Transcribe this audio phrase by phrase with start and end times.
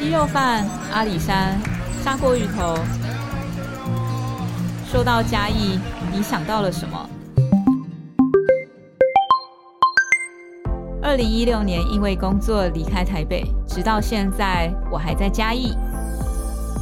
[0.00, 1.60] 鸡肉饭、阿里山、
[2.02, 2.74] 砂锅鱼头。
[4.86, 5.78] 说到嘉义，
[6.10, 7.06] 你想到了什么？
[11.02, 15.76] 二零一六年因为工作离开台北，直到现在我还在嘉义。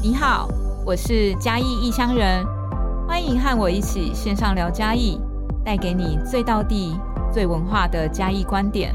[0.00, 0.48] 你好，
[0.86, 2.46] 我是嘉义异乡人，
[3.08, 5.20] 欢迎和我一起线上聊嘉义，
[5.64, 6.96] 带给你最道地、
[7.32, 8.94] 最文化的嘉义观点。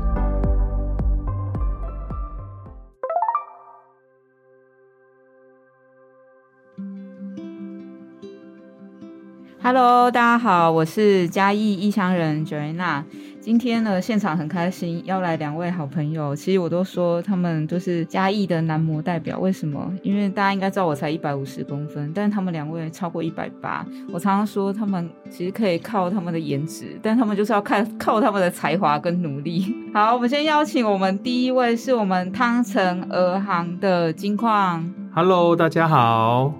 [9.65, 13.01] Hello，大家好，我是嘉义异乡人 Joanna。
[13.39, 16.35] 今天呢，现场很开心，邀来两位好朋友。
[16.35, 19.39] 其实我都说他们都是嘉义的男模代表。
[19.39, 19.89] 为什么？
[20.03, 23.85] 因为大家应该知道我才一百五十公分，但是他们两位超过一百八。
[24.11, 29.73] 我常常说他们其实可以靠他们的颜值，但他们就是要看 靠他们的才华跟努力。
[29.93, 34.93] 好，我们先邀请我们第一位是我们汤城俄航的金矿。
[35.15, 36.53] Hello，大家好。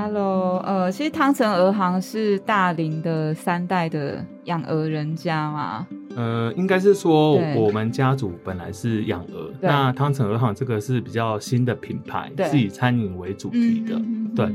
[0.00, 5.88] Hello，呃，其实汤臣鹅行是大林的三代的养鹅人家嘛。
[6.18, 13.94] 呃，应该是说我们家族本来是养鹅，那汤臣鹅行这个是比较新的品牌，是以餐饮为主题的。
[13.94, 14.46] 嗯对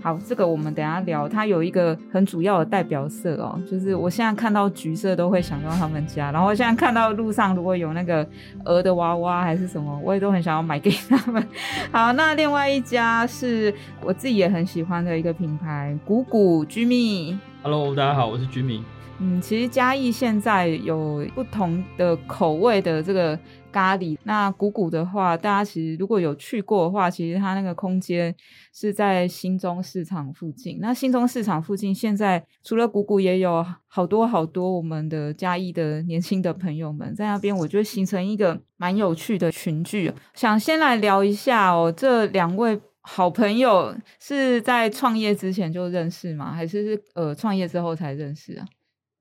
[0.00, 1.28] 好，这个我们等一下聊。
[1.28, 8.26] 它有一个很主要的代表色哦，就是我现在看到橘色都会想到他们家，然后现在看到路上如果有那个
[8.64, 11.46] 鹅的娃娃还是什么，我也都很想要买给他们。
[11.92, 17.38] 好，那另外一家是我自己也很喜欢的一个品牌，谷谷居蜜。
[17.62, 18.82] Hello，大家好，我是居民。
[19.20, 23.38] 嗯，其实嘉义现在有不同的口味的这个
[23.70, 24.18] 咖喱。
[24.24, 28.34] 那谷谷的话，大家其实如果有去过的话，其实它那个空间
[28.72, 30.78] 是在新中市场附近。
[30.80, 40.12] 那新中市场附近现在除了谷谷，也有好多好多我们的嘉义的年轻的朋友们在那边，我觉得形成一个蛮有趣的群聚。
[40.34, 42.80] 想先来聊一下哦，这两位。
[43.06, 46.54] 好朋友是在创业之前就认识吗？
[46.54, 48.64] 还是是呃创业之后才认识啊？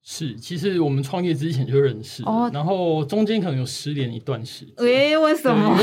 [0.03, 2.21] 是，其实我们创业之前就认识
[2.51, 4.73] 然后中间可能有失联一段时间。
[4.77, 5.77] 诶、为什么？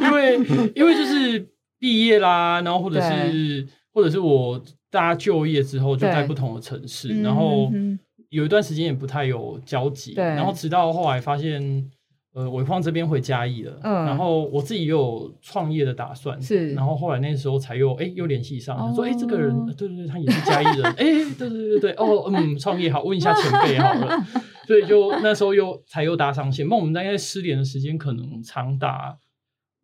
[0.00, 0.36] 因为
[0.76, 1.46] 因为就是
[1.78, 7.98] 毕业啦，然后或者是或者是我大家就业之后就在不同的城市，嗯然后嗯
[8.30, 11.90] 有一段时间也不太有交集，然后直到后来发现。
[12.36, 21.04] 呃，伟矿这边回嘉义了，嗯然后我自己也有创业的打算，是然后后来那时候才又哎又联系上，哦说哎这个人，呃对对对，他也是嘉义人，哎
[21.38, 24.22] 对对对对，哦嗯，创业好，问一下前辈好了，
[24.68, 29.16] 所以就那时候又才又搭上线，那我们大概失联的时间可能长达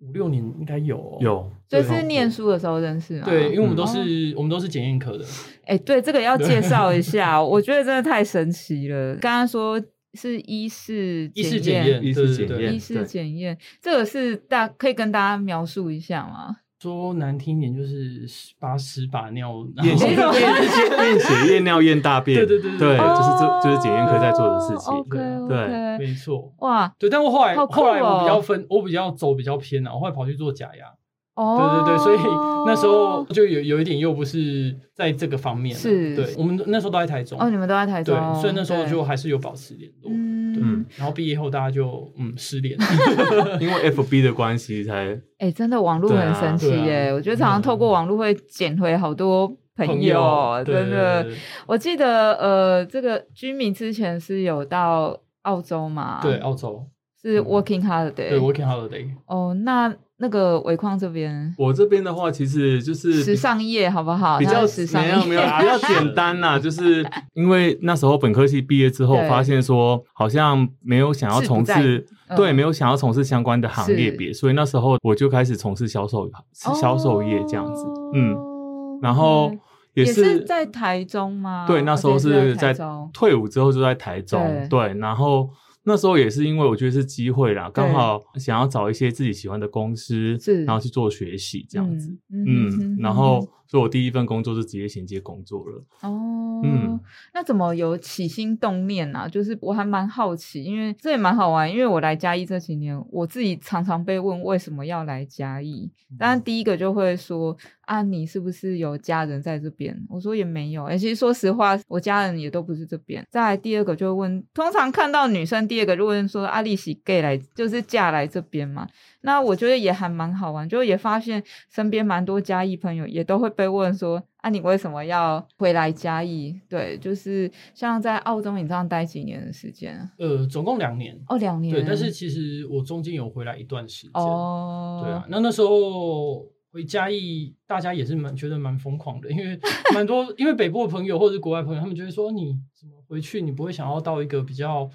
[0.01, 3.25] 五六年，应该有哦有，所以是念书的时候认识吗？
[3.25, 5.25] 对，因为我们都哦是、我们都是检验科的，
[5.65, 9.17] 哎、对，这个要介绍一下， 我觉得真的太神奇了。
[9.17, 9.81] 刚刚说
[10.15, 16.57] 是医师医师检检验，医对对对师检验医师检验，这个是大可以跟大家描述一下吗？
[16.81, 18.27] 说难听一点就是
[18.59, 24.93] 把屎把尿，验血、验验血、验尿、验大便，对对对对就是这就是检验科在做的事情。
[25.09, 26.53] 对没错。
[26.59, 30.87] 哇，对，但我后来、后来我比哦较分，我比较走比较偏了，我后来跑去做假牙。
[31.35, 32.19] 哦，对对对，所以
[32.67, 35.75] 那时候就有有一点又不是在这个方面。
[35.75, 37.39] 是对，我们那时候都在台中。
[37.41, 40.11] 哦，你们都在台对中，，所以那时候就还是有保持联络。
[40.13, 42.77] 嗯嗯，然后毕业后大家就嗯失联。
[43.59, 47.11] 因为 FB 的关系才哎、真的网络很神奇耶！
[47.13, 51.25] 我觉得常常透过网络会捡回好多朋朋友，对真的。
[51.25, 51.35] 对
[51.67, 56.21] 我记得呃，这个居民之前是有到澳洲嘛？
[56.23, 56.87] 对，澳洲
[57.23, 58.31] 是嗯 working holiday。
[58.31, 59.07] 对 working holiday。
[59.27, 64.39] 哦，那那个伟矿这边我这边的话，其实就是时尚业好不好？
[64.39, 77.85] 比较时尚业没有没有比较简单啦，就是 因为那时候本科系毕业之后对，发现说好像没有想要从事，嗯对，没有想要从事相关的行业别，所以那时候我就开始从事销售销售业这样子，
[78.15, 79.53] 嗯，哦然后
[79.95, 81.65] 也是是在台中吗？
[81.67, 82.73] 对，那时候是是在
[83.13, 85.51] 退伍之后就在台中，对对，然后
[85.85, 87.73] 那时候也是因为我觉得是机会啦，对。
[87.73, 97.01] 刚好想要找一些自己喜欢的公司，然后去做学习这样子，嗯嗯，然后所以我第一份工作是直接衔接工作了，哦，嗯
[97.33, 99.27] 那怎么有起心动念啊？
[99.27, 109.99] 就是我还蛮好奇，因为这也蛮好玩，因为我来嘉义这几年，我自己常常被问为什么要来嘉义，当然第一个就会说啊，你是不是有家人在这边？
[110.11, 113.27] 我说也没有，而其实说实话，我家人也都不是这边。
[113.31, 118.87] 再来第二个就问，通常看到女生，第二个就问说阿丽喜 gay 来，就是嫁来这边嘛？
[119.23, 126.61] 那我觉得也还蛮好玩，就也发现身边蛮多嘉义朋友也都会被问说啊，你为什么要回来嘉义？
[126.69, 130.11] 对，就是像在澳洲，你这样待几年的时间？
[130.19, 131.19] 呃，总共两年。
[131.29, 131.73] 哦，两年。
[131.73, 134.13] 对，但是其实我中间有回来一段时间。
[134.15, 135.03] 哦。
[135.05, 139.59] 对啊，那那时候回嘉义，大家也是蛮觉得蛮疯狂的，因为
[139.95, 144.91] 蛮多，因为北部的朋友或者是国外朋友，他们就会说你怎么回去，你不会想要到一个比较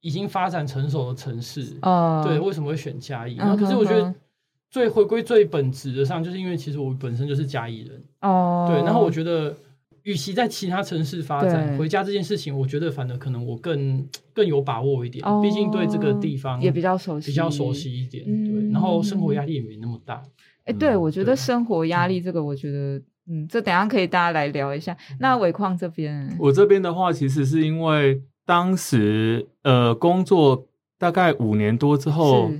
[0.00, 1.78] 已经发展成熟的城市？
[1.82, 2.24] 哦。
[2.26, 3.36] 对，为什么会选嘉义？
[3.38, 4.14] 那可是我觉得。
[4.72, 9.54] 最回归最本质的上，就是因为其实我本身就是嘉义人哦，对，然后我觉得，
[10.04, 20.22] 与其在其他城市发展，回家这件事情，我觉得反而可能我更更有把握一点，毕竟对这个地方也比较熟悉，比较熟悉一点，对，然后生活压力也没那么大。
[20.64, 22.96] 哎，对，我觉得生活压力这个，我觉得，
[23.28, 24.96] 嗯，这等下可以大家来聊一下。
[25.20, 30.66] 那伟矿这边，我这边的话，其实是因为当时呃工作
[30.98, 32.50] 大概五年多之后。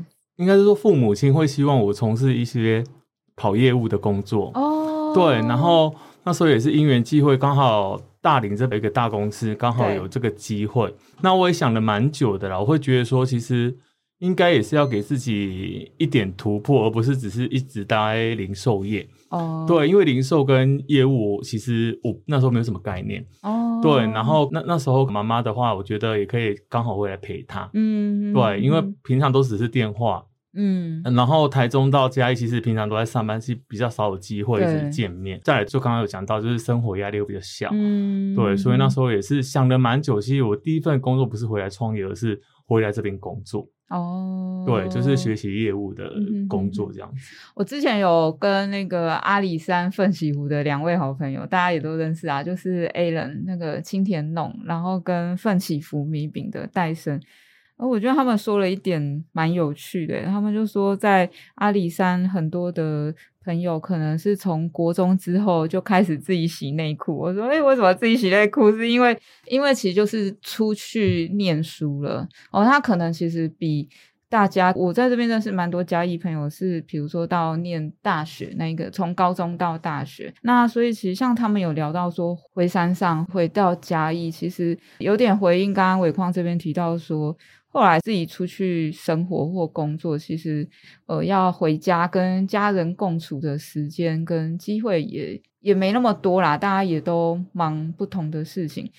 [0.43, 2.83] 应该是说，父母亲会希望我从事一些
[3.37, 5.13] 跑业务的工作哦。
[5.15, 5.95] 对，然后
[6.25, 10.93] 那时候也是因缘际会，刚好大林这边一个大公司刚好有这个机会。
[11.21, 13.73] 那我也想了蛮久的啦，我会觉得说，其实
[14.19, 19.65] 应该也是要给自己一点突破，而不是只是一直待零售业哦。
[19.69, 23.79] 对，因为零售跟业务，其实我那时候没有什么概念哦。
[23.81, 27.71] 对，然后那那时候妈妈的话，我觉得也可以刚好会来陪她。
[27.75, 30.25] 嗯，对，因为平常都只是电话。
[30.55, 35.41] 嗯，然后台中到嘉义，其实平常都在上班，是比较少有机会见面。
[35.43, 40.21] 再来，就刚刚有讲到，就是生活压力又比较小，嗯，对，所以那时候也是想了蛮久。
[40.21, 43.67] 其实我第一份工作不是回来创业，而是回来这边工作。
[43.89, 46.11] 哦，对，就是学习业务的
[46.49, 47.35] 工作这样子。
[47.55, 57.21] 我之前有跟那个阿里山奋起湖的两位好朋友，大家也都认识啊，就是 A 人那个青田弄，然后跟奋起湖米饼的戴森。
[57.89, 63.15] 我觉得他们说了一点蛮有趣的，他们就说在阿里山很多的
[63.45, 67.17] 朋友可能是从国中之后就开始自己洗内裤。
[67.19, 68.71] 我说，哎，为什么自己洗内裤？
[68.71, 69.19] 是因为
[69.49, 72.65] 因为其实就是出去念书了哦。
[72.65, 73.89] 他可能其实比
[74.29, 80.33] 大家，我在这边认识蛮多嘉义朋友，是比如说到念大学那个，从高中到大学。
[80.43, 87.37] 那所以其实像他们有聊到说回山上回到嘉义，其实有点回应刚刚伟矿这边提到说。
[87.73, 90.69] 后来自己出去生活或工作，其实
[91.07, 98.93] 呃要回家跟家人共处的时间跟机会也也没那么多啦，大家也都忙不同的事情。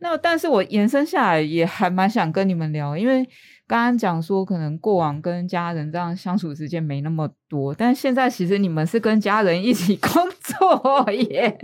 [0.00, 3.28] 那但是我延伸下来也还蛮想跟你们聊，因为。
[3.68, 10.10] 刚刚讲说，可能过往跟家人这样相处时间没那么多，但现在其实你们是跟家人一起 工
[10.40, 11.54] 作耶。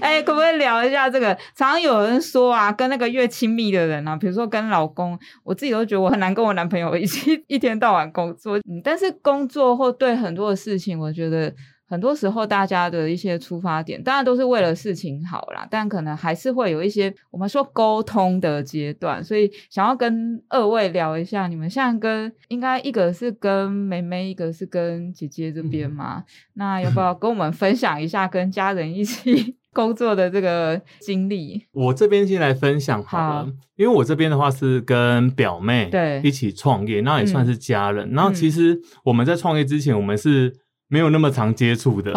[0.00, 1.34] 哎，可不可以聊一下这个？
[1.56, 8.56] 常常有人说啊，跟那个越亲密的人啊，比如说跟老公，我自己都觉得我很难跟我男朋友 一起一天到晚工作。
[8.58, 11.52] 嗯，但是工作或对很多的事情，我觉得。
[11.88, 19.24] 很多时候，大家的一些出发点，当然都是为了事情好啦，但可能还是会有一些我们说沟通的阶段。
[19.24, 26.24] 所以，想要跟二位聊一下，你们现在跟应该一个是跟妹妹，一个是跟姐姐这边嘛？
[26.54, 31.64] 那要不要跟我们分享一下跟家人一起 工作的这个经历？
[31.72, 38.10] 我这边先来分享好了，因为我这边的话是跟表妹对一起创业，那也算是家人。
[38.10, 40.54] 然后，其实我们在创业之前，我们是。
[40.88, 42.12] 没有那么常接触的，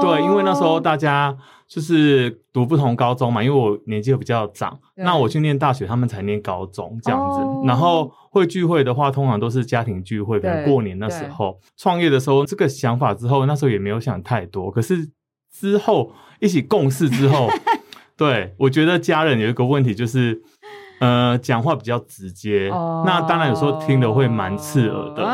[0.00, 1.36] 对，因为那时候大家
[1.66, 7.40] 就是读不同高中嘛，因为我年纪又比较长，那我去念大学，他们才念高中这样子。
[7.66, 11.58] 然后会聚会的话，通常都是家庭聚会，比如过年那时候。
[11.76, 14.70] 创业的时候，这个想法之后，那时候也没有想太多。
[14.70, 15.10] 可是
[15.52, 17.48] 之后一起共事之后，
[18.16, 20.40] 对我觉得家人有一个问题就是，
[21.00, 22.68] 呃，讲话比较直接，
[23.04, 25.28] 那当然有时候听的会蛮刺耳的。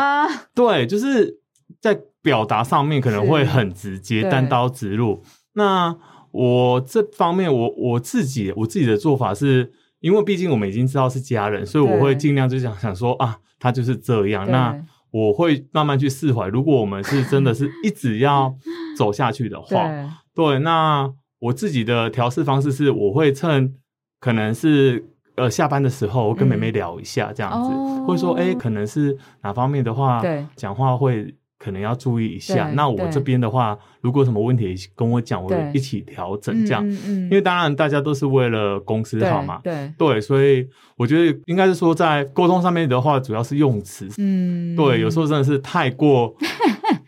[0.55, 1.41] 对，就是
[1.83, 2.01] 在。
[2.23, 5.23] 表达上面可能会很直接，单刀直入。
[5.55, 5.97] 那
[6.31, 14.49] 我这方面，我我自己我自己的做法是，因为毕竟我们已经知道是家人，所以我会尽量就想想说啊，他就是这样。
[14.51, 14.79] 那
[15.11, 16.47] 我会慢慢去释怀。
[16.49, 18.55] 如果我们是 真的是一直要
[18.97, 19.89] 走下去的话，
[20.35, 23.75] 对，那我自己的调试方式是，我会趁
[24.21, 25.03] 可能是
[25.37, 30.21] 呃下班的时候，跟妹妹聊一下这样子，或者说哎，可能是哪方面的话，
[30.55, 31.35] 讲话会。
[31.59, 32.71] 可能要注意一下。
[32.75, 36.89] 那我这边的话，如果什么问题跟我讲，我一起调整这样。
[36.89, 39.61] 因为当然大家都是为了公司好嘛。
[39.65, 44.09] 对对，所以我觉得应该是说在沟通上面的话，主要是用词。
[44.19, 46.35] 嗯，对，有时候真的是太过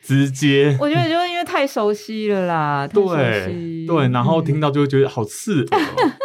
[0.02, 0.76] 直接。
[0.80, 2.88] 我觉得就是因为太熟悉了啦。
[2.88, 5.80] 对对，然后听到就会觉得好刺耳。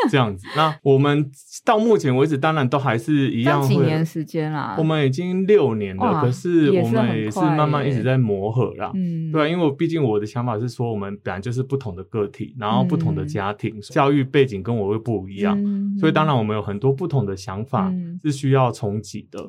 [0.12, 0.48] 这样子。
[0.56, 1.30] 那我们
[1.64, 3.62] 到目前为止，当然都还是一样。
[3.62, 4.76] 几年时间啦？
[4.78, 8.92] 我们已经六年了，可是我们也是慢慢一直在磨合啦。
[8.94, 15.58] 嗯，对，因为毕竟我的想法是说，我们本来就是不同的个体，然后不同的家庭教育背景跟我会不一样，
[16.00, 19.40] 所以当然我们有很多不同的想法是需要重启的，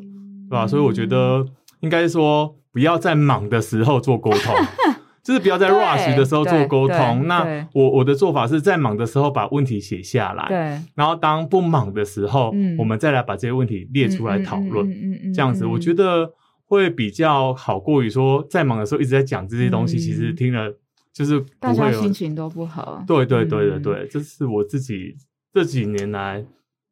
[0.48, 0.66] 对吧？
[0.66, 1.44] 所以我觉得
[1.80, 4.54] 应该说不要在忙的时候做沟通。
[5.26, 7.26] 就是不要在 rush 的时候做沟通。
[7.26, 10.56] 那我我的做法是在忙的时候把问题写下来，对。
[10.94, 14.88] 然后当不忙的时候，我们再来把这些问题列出来讨论。
[15.34, 16.30] 这样子我觉得
[16.66, 20.72] 会比较好过于说在忙的时候一直在讲这些东西，其实听了
[21.12, 23.02] 就是大家心情都不好。
[23.04, 25.16] 对对对对对，这是我自己
[25.52, 26.44] 这几年来。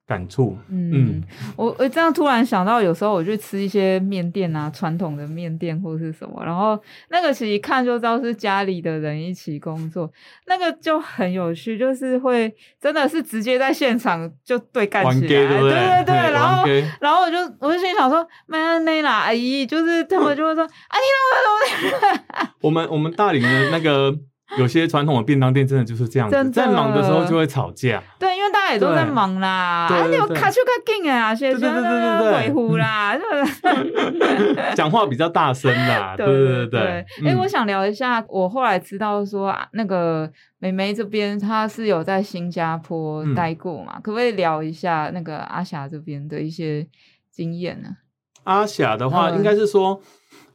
[0.07, 1.23] 感触，嗯，
[1.57, 10.13] 我我这样突然想到，有时候我去吃一些面店啊，传统的面店或是什么，然后那个其实一看就知道是家里的人一起工作，
[10.47, 16.05] 那个就很有趣，就是会真的是直接在现场就对干起来，对对？
[16.05, 16.67] 对，然后
[17.01, 24.15] 然后我就我就心想说，没那啦，阿姨，就是他们就会说，阿 姨， 我们我们大理的那个。
[24.59, 28.03] 有些传统的便当店真的就是这样子，在忙的时候就会吵架。
[28.19, 33.19] 对，因为大家也都在忙啦，啊，你有卡丘卡紧啊，现在维护啦，
[34.77, 36.15] 讲话比较大声啦。
[36.17, 36.81] 对 对对。
[37.27, 43.99] 哎，我想聊一下，我后来知道说，那个美眉这边她是有在新加坡待过嘛？
[44.03, 46.87] 可不可以聊一下那个阿霞这边的一些
[47.33, 47.89] 经验呢？
[48.45, 50.01] 阿霞的话，应该是说。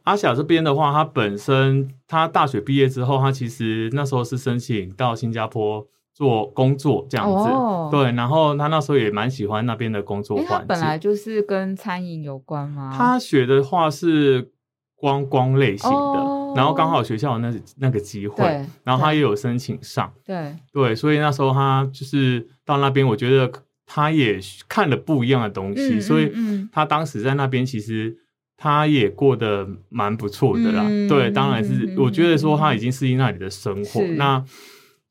[0.04, 7.48] 阿霞这边的话，她本身她大学毕业之后，她其实那时候是申请到新加坡做工作这样子，
[7.94, 8.10] 对。
[8.12, 10.66] 然后她那时候也蛮喜欢那边的工作环境。
[10.66, 12.94] 本来就是跟餐饮有关吗？
[12.96, 14.50] 她学的话是
[14.96, 18.44] 观光类型的，然后刚好学校有那那个机会，
[18.82, 20.94] 然后他也有申请上，对对。
[20.94, 23.52] 所以那时候他就是到那边，我觉得
[23.92, 26.32] 他也看了不一样的东西，所以
[26.70, 28.16] 他当时在那边其实。
[28.62, 34.02] 他也过得蛮不错的啦，对，当然是我觉得说他已经适应那里的生活。
[34.18, 34.44] 那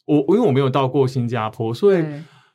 [0.06, 2.06] 我因为我没有到过新加坡，所以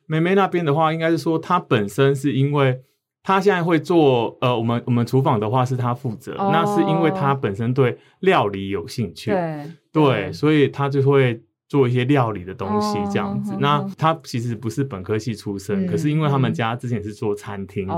[0.05, 2.79] 妹妹那边的话，应该是说她本身是因为
[3.23, 11.43] 她现在会做呃，我们我们厨房的话是她负责，那是因为她本身对料理有兴趣，对对，所以她就会。
[11.67, 17.93] 做一些料理的东西这样子，那他其实不是本科系出身，可是因为他们家之前是做餐厅的，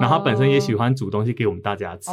[0.00, 2.10] 然后他本身也喜欢煮东西给我们大家吃，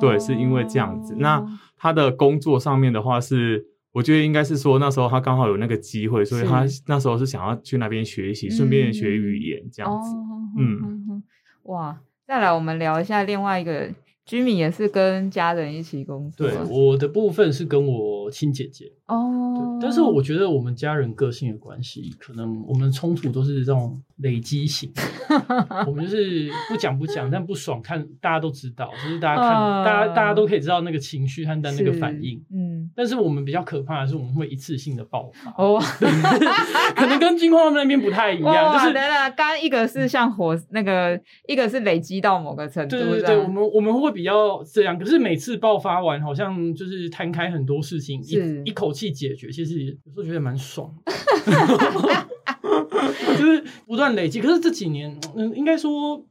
[0.00, 1.14] 对，是因为这样子。
[1.18, 1.44] 那
[1.76, 10.16] 他的工作上面的话，是我觉得应该是说那时候他刚好有那个机会，所以他那时候是想要去那边学习，顺便学语言这样子。
[10.58, 11.22] 嗯，
[11.64, 13.90] 哇，再来我们聊一下另外一个。
[14.26, 16.46] 居民也是跟家人一起工作。
[16.46, 18.92] 对，我的部分是跟我亲姐姐。
[19.06, 19.78] 哦。
[19.80, 24.90] 但是我觉得我们家人个性的关系，可能我们冲突都是这种累积型。
[25.86, 29.52] 我们就是不讲不讲，但不爽看大家都知道，就是大家看，
[29.84, 32.44] 大家大家都可以知道那个情绪和那个反应。
[32.52, 32.75] 嗯。
[32.94, 35.50] 但是我们比较可怕的是，我们会一次性的爆发。
[35.56, 35.80] 哦。
[36.96, 42.96] 可能跟金矿那边不太一样，就是等等，刚一个是像火那个，一个是累积到某个程度。
[42.96, 44.10] 对对对，我们我们会。
[44.16, 50.90] 比较这样，可是每次爆发完，好像就是摊开很多事情，一一口气解决，其实有时候觉得蛮爽，
[53.36, 54.40] 就是不断累积。
[54.40, 56.24] 可是这几年，嗯，应该说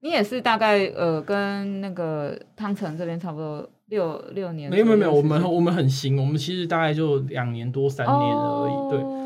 [0.00, 9.18] 你也是大概呃，跟那个汤臣这边差不多六六年，没有没有没有，我们我们很新，我们其实大概就两年多三年而已，对。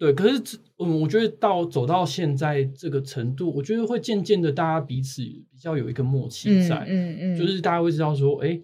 [0.00, 8.58] 对，可是嗯，我觉得到走到现在这个程度，我觉得会渐渐的，大家彼此比较有一个默契在，嗯嗯，就是大家会知道说，哎，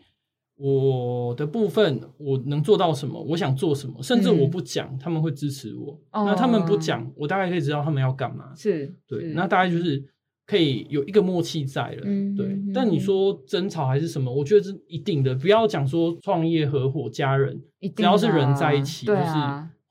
[0.57, 6.01] 我的部分我能做到什么，我想做什么，甚至我不讲，他们会支持我。
[6.11, 8.55] 那他们不讲，我大概可以知道他们要干嘛。
[8.57, 10.03] 是，对，那大概就是
[10.47, 12.03] 可以有一个默契在了。
[12.05, 12.57] 嗯，对。
[12.73, 15.35] 但你说争吵还是什么，我觉得是一定的。
[15.35, 17.61] 不要讲说创业、合伙、家人，
[17.95, 19.23] 只要是人在一起，就是。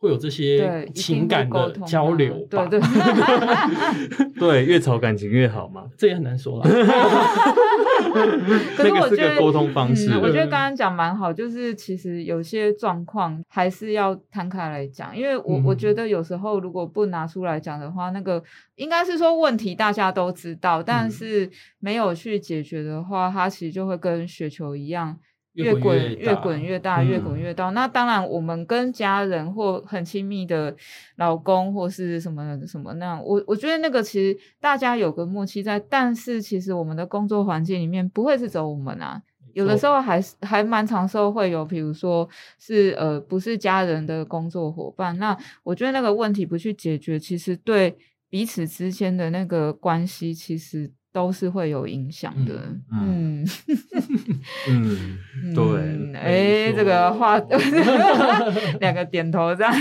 [0.06, 2.80] 会有这些情感的交流，对对。
[4.40, 6.70] 对，越吵感情越好嘛，这也很难说了。
[8.78, 18.44] 那个是个沟通方式，我觉得刚刚讲蛮好，就是其实有些状况还是要摊开来讲，因为我我觉得有时候如果不拿出来讲的话，那个
[18.76, 25.18] 应该是说问题大家都知道，但是没有去解决的话，它其实就会跟雪球一样。
[25.56, 27.70] 越滚越滚越大，越滚越大。
[27.72, 30.76] 那当然，我们跟家人或很亲密的
[31.16, 35.80] 老公或是什么什么那样，我我觉得那个其实大家有个默契在。
[35.80, 39.22] 但是其实我们的工作环境里面不会是走我们啊，
[39.54, 42.28] 有的时候还是还蛮长时候会有，比如说
[42.60, 45.18] 是呃不是家人的工作伙伴。
[45.18, 47.98] 那我觉得那个问题不去解决，其实对。
[48.28, 50.92] 彼此之间的那个关系，其实。
[51.16, 52.52] 都是会有影响的，
[52.92, 53.48] 嗯
[54.68, 55.18] 嗯，
[55.56, 57.40] 对，哎，这个话
[58.82, 59.72] 两个点头这样，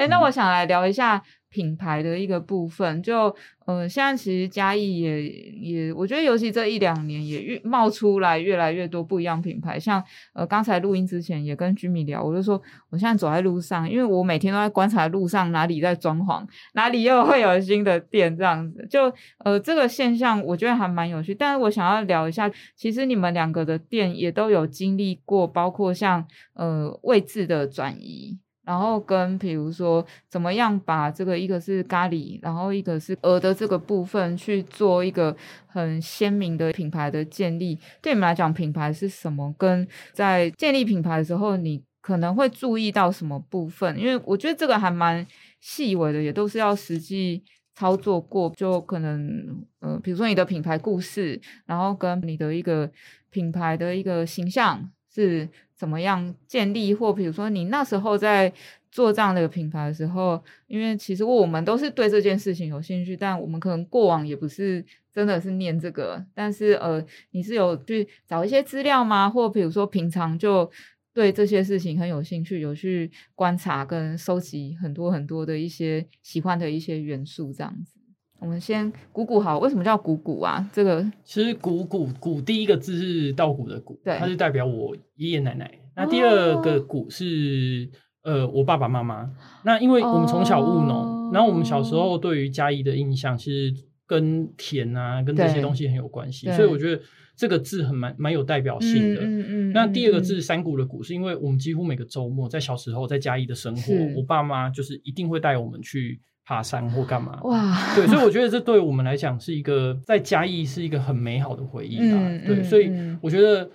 [0.00, 1.22] 哎，那我想来聊一下。
[1.56, 3.34] 品牌的一个部分，就
[3.64, 9.80] 呃，现在其实嘉义也也，我觉得尤其这一两年也越冒出来越来越多不一样品牌。
[9.80, 12.60] 像呃，刚才录音之前也跟居民聊，我就说
[12.90, 18.86] 我现在走在路上，因为我每天都在观察路上哪里在装潢，哪里又会有新的店这样子。
[18.90, 21.34] 就呃，这个现象我觉得还蛮有趣。
[21.34, 26.22] 但是我想要聊一下，其实你们两个的店也都有经历过，包括像
[26.52, 28.38] 呃位置的转移。
[28.66, 35.34] 然后跟比如说怎么样把这个一个是咖喱，然后一个是鹅的这个部分去做一个
[35.68, 39.54] 很鲜明的品牌的建立，对你们来讲品牌是什么？
[39.56, 43.96] 跟在建立品牌的时候，你可能会注意到什么部分？
[43.96, 45.24] 因为我觉得这个还蛮
[45.60, 47.44] 细微的，也都是要实际
[47.76, 52.90] 操作过，就可能呃，比如说你的品牌故事，然后跟你的一个
[53.30, 55.48] 品牌的一个形象是。
[55.76, 58.52] 怎么样建立，或比如说你那时候在
[58.90, 69.28] 做这样的一个品牌的时候，因为其实我们都是对这件事情有兴趣，但我们可能过往也不是真的是念这个，但是呃，你是有去找一些资料吗？
[69.28, 70.70] 或比如说平常就
[71.12, 77.95] 对这些事情很有兴趣，有去观察跟收集很多很多的一些喜欢的一些元素，这样子。
[78.38, 80.68] 我们先鼓鼓好，为什么叫鼓鼓啊？
[80.72, 85.70] 这个其实鼓鼓鼓第一个字是稻谷的谷，对，它是代表我爷爷奶奶。
[85.94, 87.88] 那第二个谷是
[88.22, 89.30] 呃我爸爸妈妈。
[89.64, 93.74] 那因为我们从小务农，然后我们小时候对于嘉义的印象其实
[94.06, 97.02] 跟田啊跟这些东西很有关系，所以我觉得
[97.36, 99.20] 这个字很蛮蛮有代表性的。
[99.20, 99.72] 嗯嗯。
[99.72, 106.20] 那第二个字山谷的谷，是因为我们几乎每个周末在小时候在嘉义的生活，我爸妈就是一定会带我们去。
[106.48, 107.40] 爬山或干嘛？
[107.42, 112.40] 哇，对，所以我觉得这对我们来讲是一个在嘉义是一个很美好的回忆啊。
[112.46, 112.88] 对，所以
[113.20, 113.68] 我觉得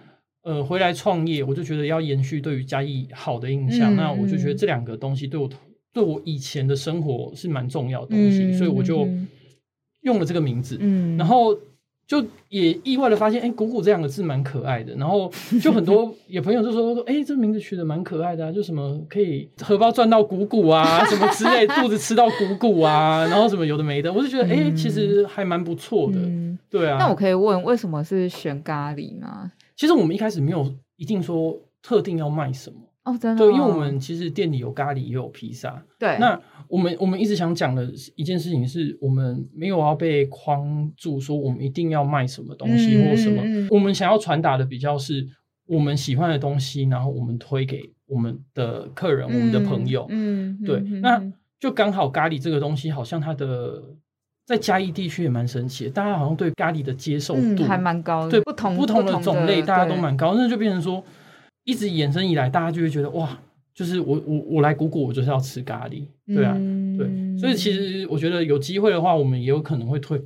[0.43, 3.93] 呃，回来创业，我就觉得要延续对于嘉义好的印象。
[3.97, 5.49] 那我就觉得这两个东西对我
[5.91, 9.05] 对我以前的生活是蛮重要的东西，所以我就
[10.03, 10.77] 用了这个名字。
[10.79, 11.53] 嗯，然后。
[12.11, 14.93] 就也意外的发现，哎，谷谷这两个字蛮可爱的。
[14.95, 26.19] 然后就很多 有朋友就说说，哎，这名字取得蛮可爱的啊，就什么可以荷包赚到谷谷啊， 什么之类，肚子吃到谷谷啊，然后什么有的没的，我就觉得，哎，其实还蛮不错的。
[26.69, 26.97] 对啊。
[27.00, 29.50] 那我可以问，为什么是选咖喱吗？
[29.77, 32.75] 其实我们一开始没有一定说特定要卖什么。
[33.03, 35.83] 哦，真的，对，因为我们其实店里有咖喱，也有披萨。
[35.98, 43.42] 对，那我们我们一直想讲的一件事情是，我们没有要被框住，说我们一定要卖什么东西或什么。
[43.72, 45.25] 我们想要传达的比较是
[45.66, 50.05] 我们喜欢的东西，然后我们推给我们的客人、我们的朋友。
[50.09, 50.79] 嗯，对。
[51.01, 51.20] 那
[51.59, 53.81] 就刚好咖喱这个东西，好像它的
[54.46, 58.29] 在嘉义地区也蛮神奇的，大家好像对咖喱的接受度还蛮高。
[58.29, 61.03] 对，不同不同的种类，大家都蛮高，那就变成说。
[61.63, 63.39] 一直衍生以来，大家就会觉得哇，
[63.74, 66.53] 就是我我我来古古，我就是要吃咖喱，对啊，
[66.97, 70.21] 对，所以其实我觉得有机会的话，我们也有可能会推。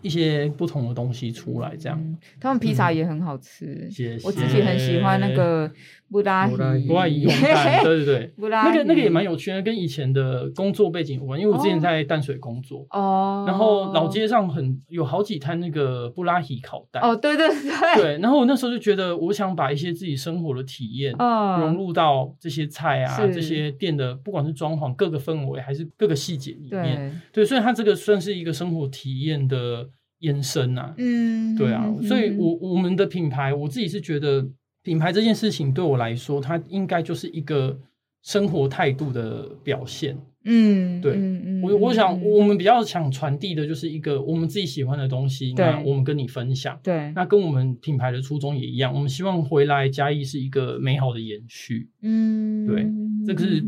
[0.00, 2.18] 一些不同的东西出来，这样。
[2.40, 4.26] 他们披萨也很好吃，谢谢。
[4.26, 5.70] 我自己很喜欢那个
[6.12, 11.40] 布拉布拉伊红蛋，对 对对，那个那个也蛮有趣的，跟以前的工作背景有关。
[11.40, 18.18] 因为我之前在淡水工作，哦，然后老街上很有好几摊那个布拉伊烤蛋，哦，对对对，对。
[18.18, 21.14] 然后我那时候就觉得，我想把一些自己生活的体验
[21.58, 29.88] 融入到这些菜啊，这些店的，不管是装潢各个氛围，还是各个细节里面，对，所以它这个算是一个生活体验的。
[30.22, 34.46] 延伸啊，嗯，对啊，所以，我我们的品牌，我自己是觉得
[34.82, 37.78] 品牌这件事情对我来说，它应该就是一个
[38.22, 41.18] 生活态度的表现，嗯，对，
[41.62, 52.86] 我我想我们比较想传递的就是一个我们自己喜欢的东西，那我们跟你分享，对，那跟我们品牌的初衷也一样，我们希望回来嘉义是一个美好的延续，嗯，对，
[53.26, 53.64] 这个是。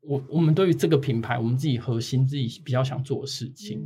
[0.00, 3.78] 我我们对于这个品牌，我们自己核心自己比较想做的事情。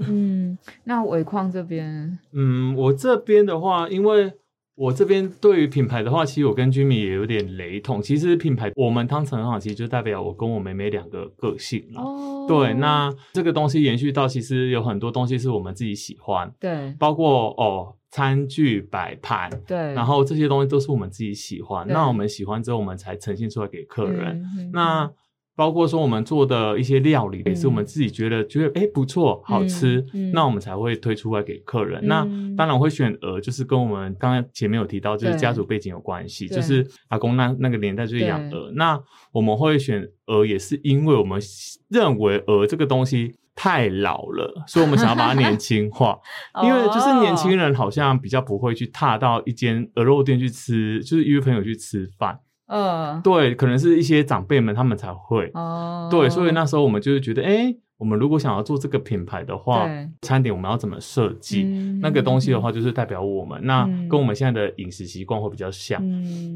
[0.00, 4.32] 嗯，那伟矿这边，嗯，我这边的话，因为
[4.78, 8.00] 我这边对于品牌的话，其实我跟 Jimmy 也有点雷同。
[8.00, 21.84] 其实品牌我们汤臣很好，其实就代表我跟我妹妹两个个性哦，对，那这个东西延续到，其实有很多东西是我们自己喜欢，对，包括哦餐具摆盘，对，然后这些东西都是我们自己喜欢。
[21.88, 24.42] 那我们喜欢之后，我们才呈现出来给客人。
[24.72, 25.10] 那
[25.58, 32.00] 包括说我们做的一些料理，也是我们自己觉得觉得哎不错，好吃，那我们才会推出来给客人。
[32.06, 32.22] 那
[32.56, 38.70] 当然会选鹅，就是跟我们刚刚前面有提到，就是家族背景有关系，就是阿公那那个年代就是养鹅。
[38.76, 38.96] 那
[39.32, 41.40] 我们会选鹅，也是因为我们
[41.88, 43.34] 认为鹅这个东西。
[43.60, 46.16] 太老了，所以我们想要把它年轻化。
[46.62, 52.38] 因为就是年轻人好像比较不会去踏到一间鹅肉店去吃，就是约朋友去吃饭。
[52.68, 55.50] 嗯，对，可能是一些长辈们他们才会。
[55.54, 57.74] 哦，对，所以那时候我们就是觉得，哎。
[57.98, 59.90] 我们如果想要做这个品牌的话，
[60.22, 61.64] 餐点我们要怎么设计？
[62.00, 66.00] 那个东西的话，就是代表我们，那跟我们现在的饮食习惯会比较像。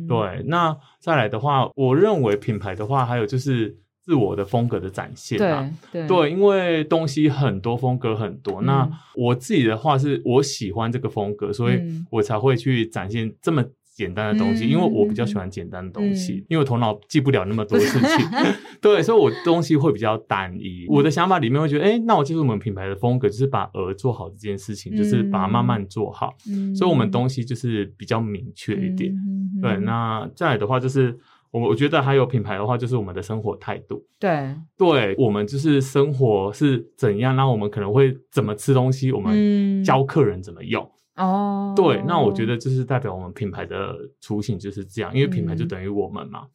[0.06, 5.68] 对，那再来的话，我认为品牌的话，还有就是自我的风格的展现啊。
[5.90, 8.62] 对，因为东西很多，风格很多。
[8.62, 13.64] 那我自己的话，是我喜欢这个风格，所以我才会去展现这么。
[13.94, 18.26] 简单的东西，因为我比较喜欢简单的东西，因为头脑记不了那么多事情，
[18.80, 20.86] 对，所以我东西会比较单一。
[20.88, 26.34] 我的想法里面会觉得，哎，那我就是我们品牌的风格，就是把鹅做好这件事情，就是把它慢慢做好，
[26.74, 29.14] 所以我们东西就是比较明确一点。
[29.60, 31.16] 对，那再来的话，就是
[31.50, 34.02] 我我觉得还有品牌的话，就是我们的生活态度。
[34.18, 40.90] 对，对我们就是生活是怎样，那我们可能会怎么吃东西，我们教客人怎么用。
[41.16, 46.46] 哦，对，那我觉得就是代表我们品牌的雏形就是这样，因为品牌就等于我们嘛。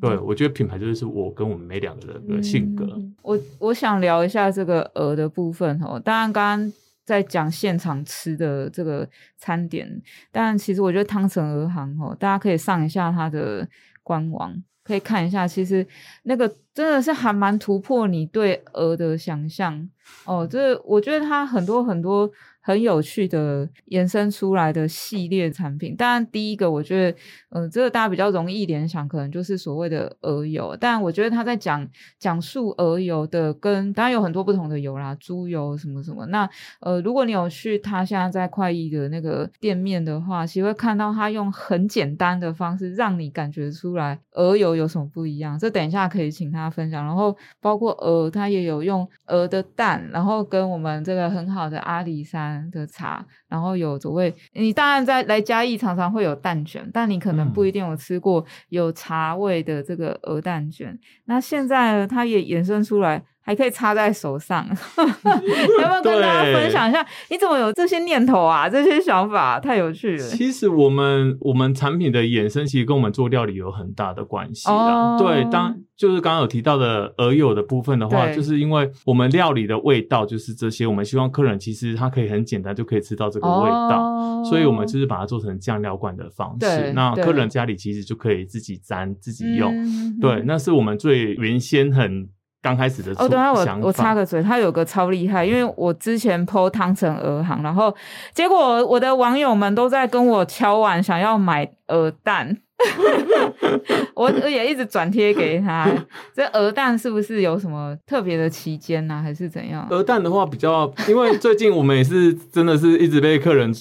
[0.00, 2.86] 对，我觉得品牌就是我跟我们每两个人的性格。
[3.22, 5.98] 我我想聊一下这个鹅的部分哦。
[5.98, 6.72] 当然，刚刚
[7.04, 10.00] 在讲现场吃的这个餐点，
[10.30, 13.66] 但其实我觉得汤臣鹅行哦，大家可以上一下它的
[14.02, 15.84] 官网，可以看一下，其实
[16.24, 19.88] 那个真的是还蛮突破你对鹅的想象
[20.26, 20.46] 哦。
[20.48, 22.30] 这我觉得它很多很多。
[22.66, 27.18] 很有趣的延伸出来的系列产品，当然第一个我觉得，
[27.50, 30.74] 嗯，这个大家比较容易联想，可能就是所谓的鹅油。
[30.80, 31.86] 但我觉得他在讲
[32.18, 36.24] 讲述鹅油的，跟当然有很多不同的油啦，猪油什么什么。
[36.28, 36.48] 那
[36.80, 45.58] 呃，如果你有去他现在在快意的那个店面的话，其实会看到他用很简单的方式让你感觉出来鹅油有什么不一样。
[45.58, 47.04] 这等一下可以请他分享。
[47.04, 52.53] 然后包括鹅，他也有用鹅的蛋，然后跟我们这个很好的阿里山。
[52.70, 60.98] 的茶，然后有所谓，你当然在来嘉义常常会有蛋卷，但你可能不一定有吃过有茶味的这个鹅蛋卷。
[61.26, 63.22] 那现在呢，它也衍生出来。
[63.44, 67.06] 还可以插在手上， 要不要跟大家分享一下？
[67.28, 68.68] 你怎么有这些念头啊？
[68.68, 70.22] 这些想法太有趣了。
[70.28, 75.16] 其实我们我们产品的衍生，其实跟我们做料理有很大的关系的。
[75.18, 86.92] 对，当就是刚刚有提到的鹅油的部分的话，就是因为我们料理的味道就是这些，我们希望客人其实他可以很简单就可以吃到这个味道，所以我们就是把它做成酱料罐的方式。
[86.94, 89.72] 那客人家里其实就可以自己沾自己用。
[90.18, 92.26] 对，那是我们最原先很。
[92.64, 97.94] 刚开始的哦，等下，我我插个嘴，他有个超厉害，因为我之前剖汤成鹅行，然后
[98.32, 102.56] 结果我的网友们都在跟我敲碗，想要买鹅蛋。
[104.16, 105.88] 我也一直转贴给他。
[106.34, 109.20] 这鹅蛋是不是有什么特别的期间呢？
[109.22, 109.86] 还是怎样？
[109.90, 113.72] 鹅蛋的话比较，因为最近我们也是真的是一直被客人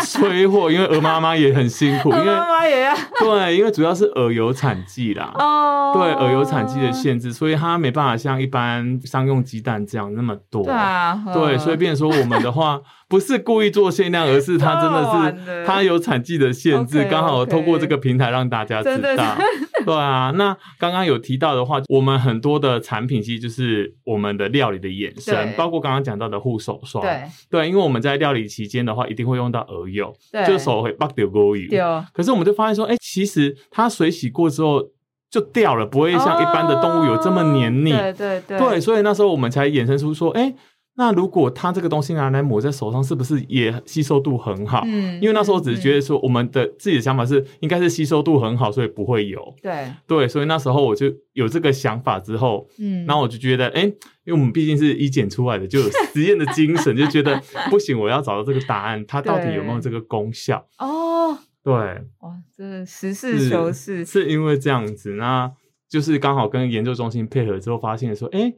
[0.06, 5.32] 催货，因为鹅妈妈也很辛苦，因为妈妈也要对，因为主要是鹅有产季啦。
[5.38, 10.64] 哦，对，鹅有产季的限制，所以它没办法像一般商用鸡蛋这样那么多。
[10.64, 12.80] 对啊，对，所以变说我们的话。
[13.10, 19.36] 不是故意做限量，而是它真的是它有产季的限制，刚好透过这个平台让大家知道。
[19.84, 27.02] 对啊，那刚刚有提到的话，我们很多的产品其实就是我们的料理的衍生，包括刚刚讲到的护手霜。
[27.02, 30.14] 对对，因为我们在料理期间的话，一定会用到鹅油，
[30.46, 32.04] 就手会爆掉过油。
[32.12, 34.84] 可是我们就发现说，哎，其实它水洗过之后
[35.28, 37.90] 就掉了，不会像一般的动物油这么黏腻。
[37.90, 38.58] 对对对。
[38.58, 40.54] 对，所以那时候我们才衍生出说，哎。
[40.96, 44.82] 那如果它这个东西拿来抹在手上，是不是也吸收度很好？
[44.86, 49.54] 嗯，因为那时候只是觉得说，我们的自己的想法是应该是吸收度很好，所以不会有。
[49.62, 53.94] 对对，所以那时候我就有这个想法之后，嗯，然后我就觉得，哎，因
[54.26, 60.66] 为我们毕竟是一检出来的，就有实验的精神，就觉得 不行，我要找到这个答案，它到底有没有这个功效？
[60.78, 65.50] 哦，对，哇，真的实事求是，是因为这样子那。
[65.90, 68.50] 就是刚好跟研究中心配合之后，发现说，哎，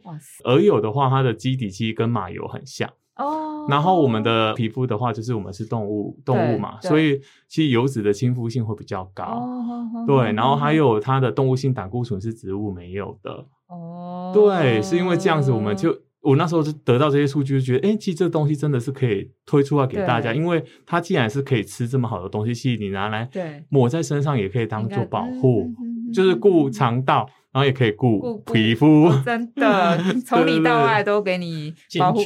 [0.45, 3.67] 鹅油的话，它的基底其实跟马油很像哦。
[3.71, 7.19] 然后我们的皮肤的话，就是我们是动物动物嘛，所以
[7.49, 9.49] 其实油脂的亲肤性会比较高。
[10.07, 13.47] 对， 然后还有它的动物性胆固醇是植物没有的。
[13.69, 23.27] 哦，对，是因为这样子，我们就我那时候就得到这些数据，就觉得，哎，其实这东西真的是可以推出来给大家，因为它既然是可以吃这么好的东西，其实你拿来
[23.71, 25.73] 抹在身上也可以当做保护。
[26.13, 32.21] 就是顾肠道，然后也可以顾皮肤，真的 从里到外都给你保护，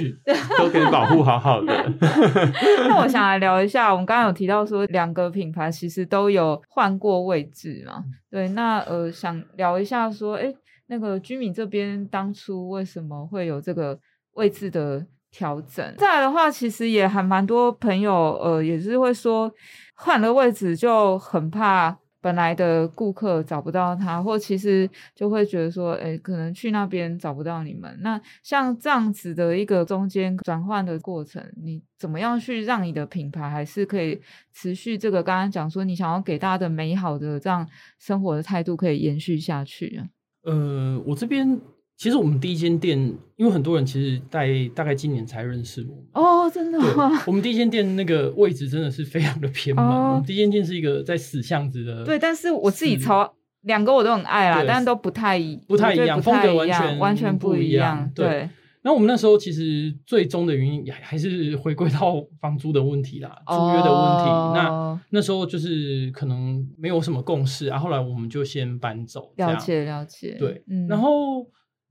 [0.58, 1.92] 都给你保护好好的。
[2.88, 8.04] 那我想来聊一下，我们刚刚有提到说两个品牌其实都有换过位置嘛？
[8.30, 10.52] 对，那呃想聊一下说，哎，
[10.88, 13.98] 那个居民这边当初为什么会有这个
[14.34, 15.84] 位置的调整。
[15.98, 19.52] 再来的话，其实也还蛮多朋友，呃，也是会说
[19.96, 21.96] 换了位置就很怕。
[22.26, 27.96] 本来的顾客找不到他，或其实就会觉得说，哎，可能去那边找不到你们。
[28.00, 34.20] 那像这样子的一个中间转换的过程，你怎么样去让你的品牌还是可以
[34.52, 37.64] 持续这个刚刚讲说你想要给大家的美好的这样
[38.00, 40.08] 生活的态度可以延续下去啊？
[40.42, 41.60] 呃，我这边。
[41.96, 42.98] 其实我们第一间店，
[43.36, 46.78] 因为很多人其实在大概今年才认识我哦，真的。
[47.26, 49.82] 我们第一间店那个位置真的是非常的偏门。
[49.82, 52.04] 我们第一间店是一个在死巷子的。
[52.04, 58.10] 对，但是我自己超两个我都很爱啦，但都不太不太一样，风格完全完全不一样。
[58.14, 58.50] 对。
[58.82, 64.30] 那我们那时候其实最终的原因也还是回归到房租的问题啦，租约的问题。
[64.54, 69.32] 那那时候就是可能没有什么共识啊，后来我们就先搬走。
[69.36, 70.36] 了解了解。
[70.38, 71.46] 对，然后。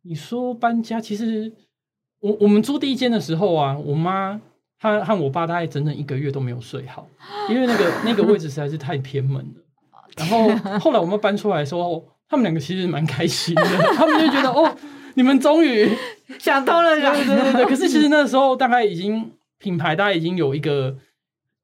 [0.08, 1.52] 你说搬家，其实
[2.20, 4.40] 我我们租第一间的时候啊，我妈
[4.80, 7.08] 她和我爸大概整整一个月都没有睡好，
[7.50, 9.62] 因为那个那个位置实在是太偏门了。
[10.16, 13.64] 然后后来我们搬出来的时候，他们两个其实蛮开心的，
[13.96, 14.74] 他们就觉得哦，
[15.16, 15.90] 你们终于
[16.40, 17.66] 想通了，对对对对。
[17.66, 20.96] 可是其实那时候大概已经品牌大概已经有一个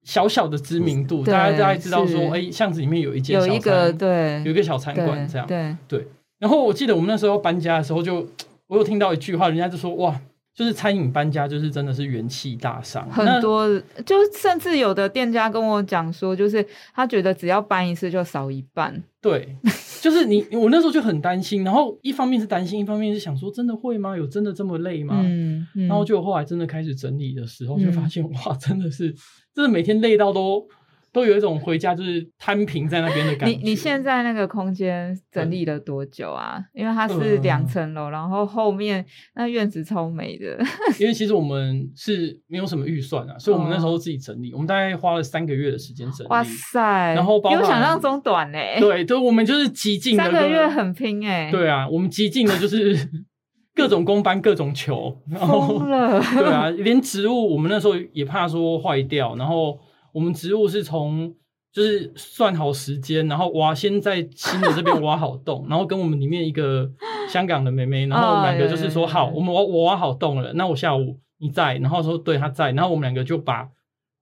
[0.03, 6.07] 小小的知名度，大家大概知道说，哎，巷子里面有一间有一个对，有一个小餐馆这样，对对。
[6.41, 8.27] 然后我记得我们那时候搬家的时候，就
[8.65, 10.19] 我有听到一句话，人家就说：“哇，
[10.55, 13.69] 就是餐饮搬家，就是真的是元气大伤。”很多，
[14.03, 19.03] 就甚至有的店家跟我讲说，就是他觉得只要搬一次就少一半。
[19.21, 19.55] 对，
[20.01, 21.63] 就是你，我那时候就很担心。
[21.63, 24.17] 然后一方面是担心，一方面是想说，真的会吗？
[24.17, 25.21] 有真的这么累吗？
[25.23, 25.67] 嗯。
[25.75, 29.13] 然后就后来真的开始整理的时候，就发现 哇，真的是，
[29.53, 30.67] 真的每天累到都。
[31.13, 33.57] 都有一种回家就是摊平在那边的感觉。
[33.57, 36.63] 你你现在那个空间整理了多久啊？
[36.73, 40.57] 因为它是两层楼，然后后面那院子超美的。
[40.99, 46.29] 因为其实我们是没有什么预算啊，所以我们那时候自己整理，我们大概花了三个月的时间整理。
[46.29, 47.13] 哇塞！
[47.13, 48.77] 然后比我想象中短嘞。
[48.79, 51.51] 对，对我们就是极尽三个月很拼哎。
[51.51, 52.97] 对啊，我们极尽的就是
[53.75, 59.77] 各种工班、各种球，然后对啊，连植物我们那时候也怕说坏掉，然后。
[60.13, 61.33] 我们植物是从
[61.71, 66.89] 就是算好时间，然后挖先在新的这边挖好洞，然后跟我们里面一个
[67.29, 73.67] 香港的妹妹，然后我们两个就是说好，我们挖我挖好洞了，那我下午你在，然后说对他在，然后我们两个就把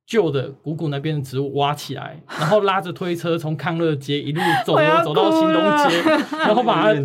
[0.05, 5.55] 旧的谷谷那边的植物挖起来，然后拉着推车从康乐街一路走 走到新东
[5.89, 6.01] 街，
[6.37, 7.01] 然后把它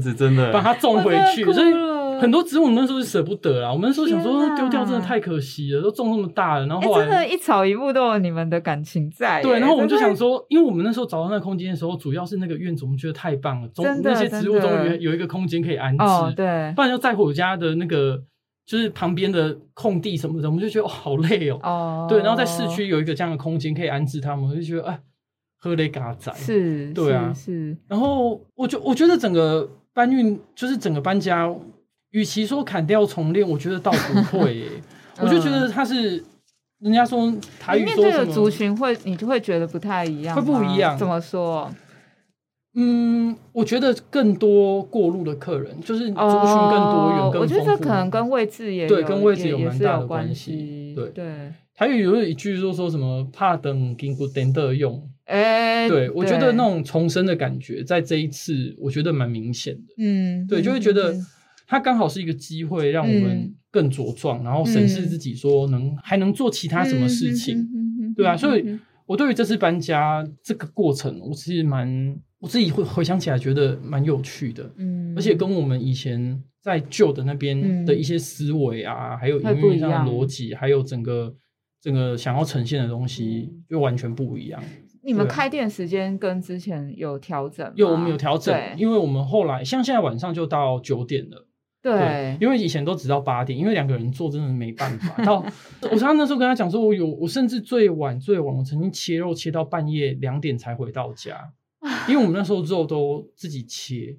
[0.52, 1.93] 把它种回去，所以。
[2.20, 9.42] 很多植物我们那时候是舍不得啊，我们那时候想说丢掉真的太可惜了，都种那么大了，然后后来真的，一草一木都有你们的感情在。
[9.42, 16.04] 对，然后我们就想说，因为我们那时候找到那个空间的时候，主要是那个院子，我们觉得太棒了，终那些植物终于有一个空间可以安置。
[16.36, 18.22] 对，不然就在我家的那个
[18.66, 21.58] 就是旁边的空地什么的，我们就觉得哦好累哦。
[21.62, 22.06] 哦。
[22.08, 24.98] 对，然后在市区有一个这样的空间可以安置它们，我就觉得哎，
[25.58, 27.76] 喝雷嘎仔是，对啊，是。
[27.88, 31.54] 然后我就我觉得整个搬运就是整个搬家。
[32.14, 34.68] 与其说砍掉重练，我觉得倒不会，
[35.20, 36.22] 我就觉得他是
[36.78, 40.96] 人家说台语说什么族群会，你就会觉得不太一样，会不一样？
[40.96, 41.68] 怎么说？
[42.76, 50.92] 嗯，我觉得更多过路的客人，就是族群更多元、更我觉得可能跟位置也对，跟位置有蛮大的关系。
[50.94, 59.94] 对对，台语有一句说说什么“怕等经过等的用”，哎，对我觉得那种重生的感觉，在这一次我觉得蛮明显的。
[59.98, 61.12] 嗯，对，就会觉得。
[61.66, 67.66] 它刚好是一个机会，让我们更茁壮，然后审视自己，说能还能做其他什么事情，
[68.14, 81.34] 对啊，所以，我对于这次搬家这个过程，我是蛮我自己会回想起来，觉得蛮有趣的，嗯，而且跟我们以前在旧的那边的一些思维啊，还有营运上的逻辑，还有整个
[81.80, 84.62] 整个想要呈现的东西，就完全不一样。
[85.02, 87.70] 你们开店时间跟之前有调整？
[87.76, 91.46] 有，我们有调整，因为我们后来像现在晚上就到九点了。
[91.84, 95.14] 对，因为以前都只到八点，因为两个人做真的没办法。
[95.22, 95.44] 到
[95.92, 101.38] 我常那时候跟他讲说，我有我甚至最晚最晚，我曾经切肉切到半夜两点才回到家，
[102.08, 104.16] 因为我们那时候肉都自己切，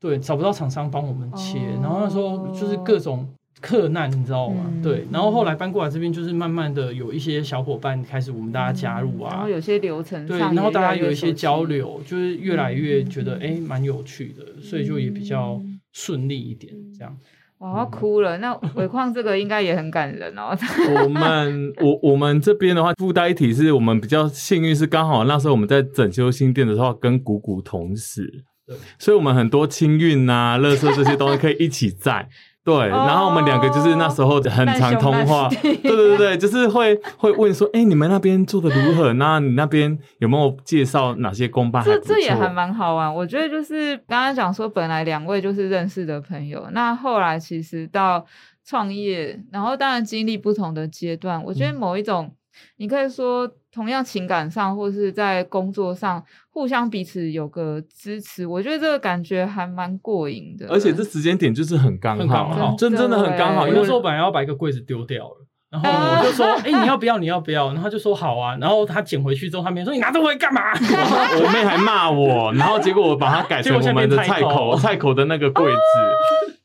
[0.00, 3.28] 对，找不到厂商帮我们切，然后那时候就是各种
[3.60, 4.72] 客难，你知道吗？
[4.80, 15.60] 对，然后后来搬过来这边，就是慢慢的有一些小伙伴开始我们大家加入啊，然后有些流程对，然后大家有一些交流，就是越来越觉得哎蛮有趣的，所以就也比较。
[15.92, 17.16] 顺利一点，这样
[17.58, 18.38] 我要哭了。
[18.38, 20.56] 那尾矿这个应该也很感人哦。
[21.02, 32.28] 我们我我们这边的话，附带一体是我们比较幸运，是刚好那时候我们在整修新店的时候，跟谷谷同时，对，所以我们很多清运啊、垃圾这些东西可以一起在。
[32.68, 39.10] 对，然后我们两个就是那时候很常通话，对对对对，就是会会问说，哎，你们那边做的如何？
[39.14, 41.82] 那你那边有没有介绍哪些公办？
[41.82, 43.14] 这这也还蛮好玩。
[43.14, 48.22] 我觉得就是刚刚讲说，本来两位就是认识的朋友，那后来其实到
[48.66, 52.30] 创业，然后当然经历不同的阶段，我觉得某一种。
[52.76, 60.66] 你可以说，同样情感上或是在工作上，互相彼此有个支持，我觉得这个感觉还蛮过瘾的。
[60.68, 63.68] 而且这时间点就是很刚好，真真的很刚好。
[63.68, 67.18] 因为说本来要把一个柜子丢掉了，然后我就说： “哎，你要不要？
[67.18, 75.78] 你要不要？”然后他就说：“好啊。”然后他捡回去之后，他妹说：“你拿这回来干嘛？”我妹还骂我，然后结果我把它改成我们的菜口菜口的那个柜子。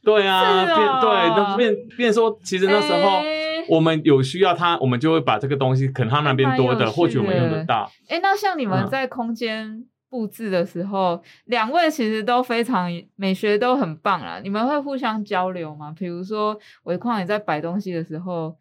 [0.03, 3.21] 对啊，变对，变变说，其实那时候。
[3.69, 7.89] 我们有需要他，我们就会把这个东西，可能他那边多的，或许我们用得到。
[8.07, 14.39] 哎，那像你们在空间布置的时候，两位其实都非常美学都很棒啦。
[14.43, 15.93] 你们会互相交流吗？
[15.97, 18.55] 比如说，伟矿也在摆东西的时候，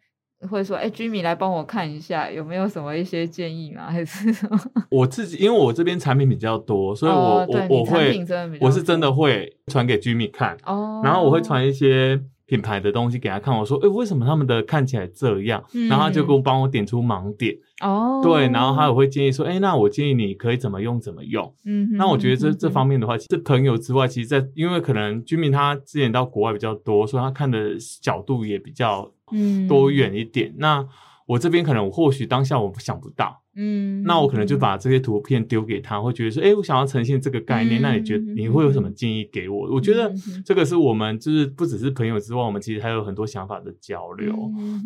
[0.49, 4.59] 会说：“哎，居米来帮我看一下，有没有什么一些建议吗？”还是什么？
[4.89, 8.25] 我自己，因为我这边产品比较多，所以我我我会，
[8.59, 12.19] 我是真的会传给居米看，哦，然后我会传一些。
[12.45, 17.55] 品牌的东西给他看，我说：“哎，为什么他们的看起来这样？”然后他就给我帮我点出盲点。
[17.81, 29.09] 哦，对，然后他也会建议说：“哎，那我建议你可以怎么用怎么用。”嗯，那我觉得这这方面的话，这朋友之外，其实，在因为可能居民他之前到国外比较多，所以他看的角度也比较
[29.67, 30.53] 多远一点。
[30.57, 30.85] 那
[31.25, 33.41] 我这边可能或许当下我想不到。
[33.55, 39.71] 嗯，那我可能就把这些图片丢给他，会觉得说，哎，我想要呈现这个概念，那你觉得你会有什么建议给我？
[39.71, 40.11] 我觉得
[40.43, 44.33] 这个是我们就是不只是朋友之外，我们其实还有很多想法的交流。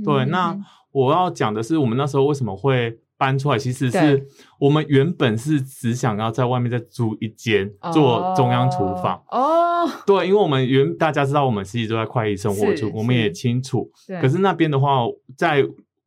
[0.03, 0.53] 对，那
[0.91, 3.57] 我要讲的是，我们那时候为什么会搬出来？
[3.57, 4.27] 其实是
[4.59, 9.23] 我们原本是只想要在外面再租一间做中央厨房。
[9.29, 13.89] 哦，对，因为我们原大家知道我们实际都在快意生活处，我们也清楚。
[14.19, 15.05] 可是那边的话，
[15.37, 15.65] 在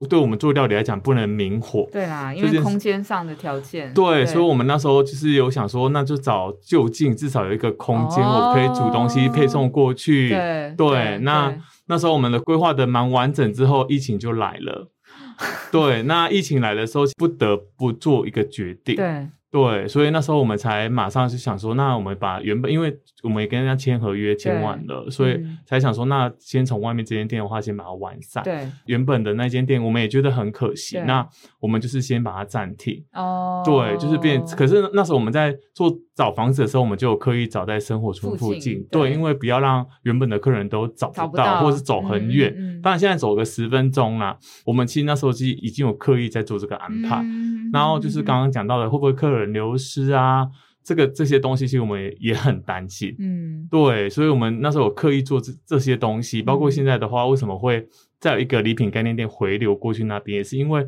[0.09, 1.89] 对我们做料理来讲，不能明火。
[1.93, 3.93] 对啦，因为空间上的条件。
[3.93, 10.31] 对，所以我们那时候就是有想说，那就找就近，至少有一个空间，我可以煮东西配送过去。
[10.31, 11.55] 对对，那
[11.87, 14.91] 那时候我们的规划的蛮完整，之后疫情就来了。
[15.71, 18.97] 对，那疫情来的时候，不得不做一个决定。
[18.97, 19.29] 对。
[19.51, 28.45] 对，所以那时候我们才马上就想说，那我们把原本，因为我们也跟人家签合约签完了，所以才想说，那先从外面这间店的话，先把它完善。
[28.45, 31.27] 对，原本的那间店，我们也觉得很可惜，那
[31.59, 33.05] 我们就是先把它暂停。
[33.13, 34.41] 哦，对，就是变。
[34.57, 38.87] 可是那时候我们在做找房子的时候，我们就有刻意找在生活村附近。
[38.91, 42.55] 对，因为不要让原本的客人都找不到，或是走很远。
[42.83, 47.25] 当然现在走个十分钟啦，我们其实那时候是已经有刻意在做这个安排。
[47.73, 49.51] 然后就是刚刚讲到的，会不会客人？
[49.51, 50.47] 流失啊，
[50.85, 57.87] 这个这些东西其实我们也也很担心，嗯，对，所以我们那时候有刻意做这这些东西，包括现在的话，为什么会
[58.21, 60.87] 再有一个礼品概念店回流过去那边，也是因为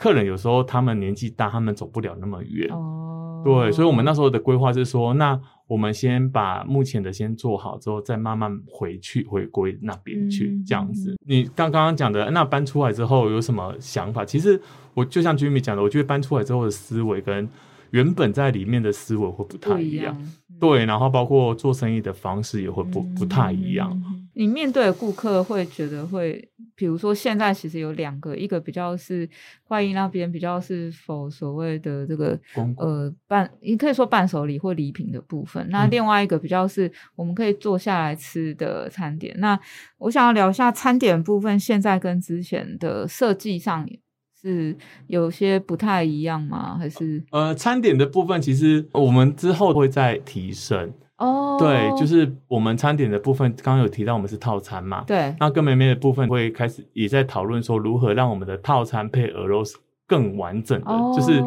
[0.00, 11.14] 客人有时候他们年纪大，他们走不了那么远，哦，对，所以我们那时候的规划是说，那我们先把目前的先做好之后，再慢慢回去回归那边去，这样子。
[11.26, 14.24] 你刚刚刚讲的，那搬出来之后有什么想法？
[14.24, 14.58] 其实
[14.94, 17.46] 我就像 Jimmy 讲的，我觉得搬出来之后的思维跟
[17.90, 20.16] 原本在里面的思维会不太一样，
[20.60, 24.00] 对，然后包括做生意的方式也会不不太一样。
[24.34, 29.28] 你面对的顾客会觉得会，比如说现在其实有两个，一个比较是
[29.64, 32.38] 快意那边比较是否所谓的这个
[32.76, 35.66] 呃伴，你可以说伴手礼或礼品的部分。
[35.70, 39.34] 那另外一个比较是我们可以坐下来吃的餐点。
[39.38, 39.58] 那
[39.98, 43.86] 我想要聊一下餐点部分，现在跟之前的设计上。
[44.40, 44.74] 是
[45.06, 46.76] 有些不太一样吗？
[46.78, 51.56] 还是呃，餐点的部分其实我们之后会再提升哦。
[51.58, 55.04] 对，就是我们餐点的部分，刚刚有提到我们是套餐嘛。
[55.06, 59.62] 对，那跟妹妹的部分会开始也在讨论说如何让我们的套餐配鹅肉
[60.10, 61.40] 更完整的，就是。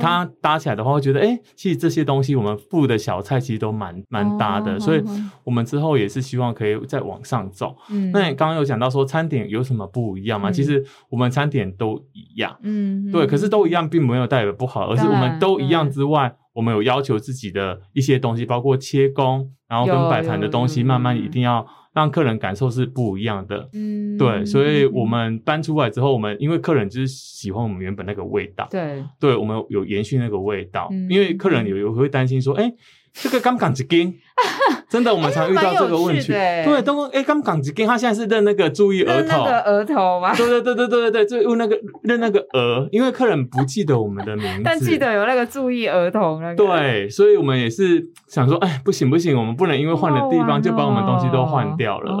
[0.00, 5.04] 它搭起来的话，会觉得哎，其实这些东西我们附的小菜其实都蛮蛮搭的，所以
[5.44, 7.76] 我们之后也是希望可以再往上走。
[8.10, 10.50] 那你刚刚有讲到说餐点有什么不一样吗？
[10.50, 21.66] 其实我们餐点都一样，嗯，对，可是都一样并没有代表不好，而是我们都一样之外，我们有要求自己的一些东西，包括切工，然后跟摆盘的东西，慢慢一定要。
[21.92, 32.72] 让客人感受是不一样的，嗯，对，所以我们搬出来之后，我们因为客人就是喜欢我们原本那个味道，对，对我们有延续那个味道，因为客人有有会担心说，哎。
[33.14, 34.14] 这个刚港子根，
[34.88, 36.28] 真的，我们常遇到这个问题。
[36.28, 40.34] 对，东哥，哎，刚港子根，他现在是认那个注意额头，额头吗？
[40.34, 46.56] 对对对对对对对，就用那个认那个额，因为客人不记得我们的名字，但记得有那个注意额头那个。
[46.56, 52.16] 对，所以我们也是想说，哎，不行不行，我们不能因为换了地方就把我们东西都换掉了。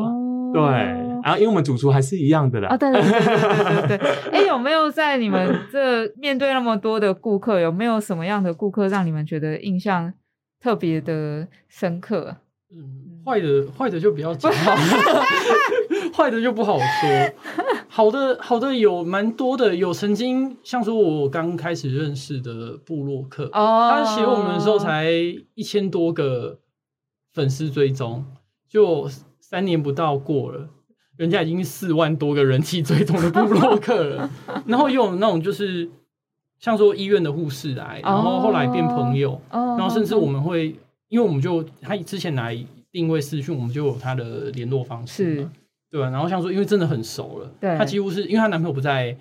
[0.52, 0.62] 对，
[1.24, 2.68] 然后因为我们主厨还是一样的啦。
[2.70, 4.08] 哦，对对对对对对。
[4.30, 10.12] 哎，有没有在你们这面对那么多的顾客，有没有什么样的顾客让你们觉得印象
[10.62, 12.36] 特别的深刻？
[12.70, 14.50] 嗯，坏的坏的就比较讲，
[16.14, 16.84] 坏的就不好说。
[17.88, 25.10] 好的好的有蛮多的，有曾经像说我刚开始认识的布洛克，他写我们的时候才
[25.54, 26.60] 一千多个
[27.32, 28.24] 粉丝追踪，
[28.68, 29.10] 就
[29.40, 30.70] 三年不到过了，
[31.16, 34.30] 人家已经四万多个人气追踪的布洛克了。
[34.64, 35.90] 然后又有那种就是
[36.62, 40.74] 像说医院的护士来，然后后来变朋友，然后甚至我们会。
[41.08, 42.58] 因为我们就他之前来
[42.90, 45.48] 定位私讯，我们就有他的联络方式，是，
[45.90, 46.08] 对吧？
[46.08, 49.14] 然后像说，因为真的很熟了，对，他几乎是因为她男朋友不在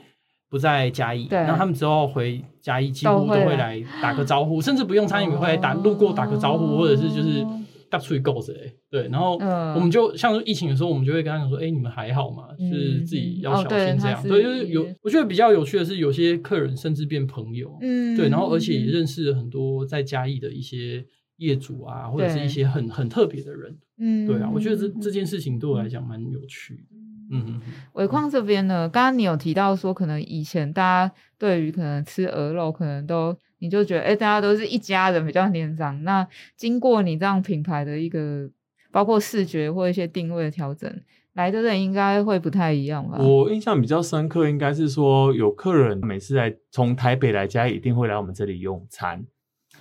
[0.50, 7.46] 不在嘉义，然后他们之后回嘉义，几乎都会来打个招呼，甚至不用餐饮会来打路过打个招呼，或者是就是
[7.92, 9.08] 大出去够着哎，对。
[9.10, 9.36] 然后
[9.76, 12.48] 我们就像疫情的时候，我们就会跟他讲说，哎，你们还好吗？
[12.58, 14.24] 就是自己要小心这样。
[14.24, 21.06] 对，就是有我觉得比较有趣的是，有些客人甚至变朋友，嗯，对，然后而且也认识了很多在嘉义的一些。
[21.38, 26.84] 业主啊，或者是一些很很特别的人，嗯，对啊，我觉得这这件事情对我来讲蛮有趣的。
[27.32, 27.60] 嗯，
[27.94, 36.04] 尾矿这边呢，刚刚你有提到说，可能以前大家对于可能吃鹅肉，可能都你就觉得，哎，大家都是一家人，比较年长。
[36.04, 38.50] 那经过你这样品牌的一个，
[38.92, 40.92] 包括视觉或一些定位的调整，
[41.34, 43.20] 来的人应该会不太一样吧？
[43.20, 49.24] 我印象比较深刻，应该是说有客人每次来从台北来家，一定会来我们这里用餐。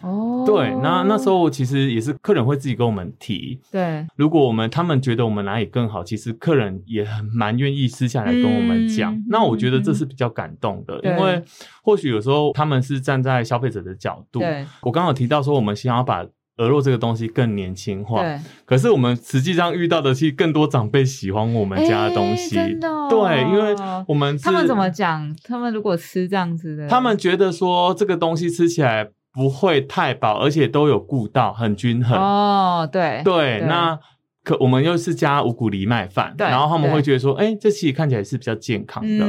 [0.03, 9.17] 哦，对，那那时候其实也是客人会自己跟我们提，对，如果我们他们觉得我们哪里更好，其实客人也很蛮愿意私下来跟我们讲。
[9.29, 11.43] 那我觉得这是比较感动的，因为
[11.83, 14.41] 或许有时候他们是站在消费者的角度。
[14.83, 16.25] 我刚好提到说，我们想要把
[16.57, 18.39] 鹅肉这个东西更年轻化，对。
[18.65, 22.55] 可是我们实际上遇到的是更多长辈喜欢我们家的东西。
[22.55, 23.75] 对，因为
[24.07, 25.35] 我们他们怎么讲？
[25.45, 29.11] 他们如果吃这样子的，他们觉得说这个东西吃起来。
[29.41, 32.19] 不会太饱，而且都有顾到，很均衡。
[32.19, 33.99] 哦，对对，那。
[34.43, 39.27] 可我们又是加五谷藜麦饭，然后他们会觉得说，哎，这其实看起来是比较健康的，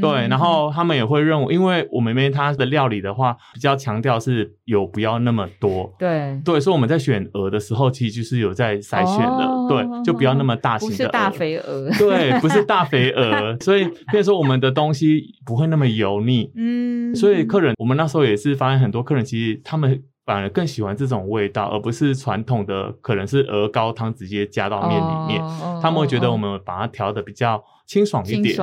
[0.00, 0.26] 对。
[0.28, 6.58] 然后他们也会认为，因为我们那边它的料理的话，比较强调是有不要那么多，对对。
[6.58, 13.56] 所以我们在选鹅的时候，其实就是有在筛选的，对，就不要那么大型的，不是大肥鹅，对，不是大肥鹅。
[13.60, 17.14] 所以，比如说我们的东西不会那么油腻，嗯。
[17.14, 20.02] 所以客人，我们那时候也是发现很多客人其实他们。
[20.26, 25.40] 反而更喜欢这种味道，而不是传统的，可能是鹅高汤直接加到面里面。
[25.80, 28.56] 他们会觉得我们把它调的比较清爽一点，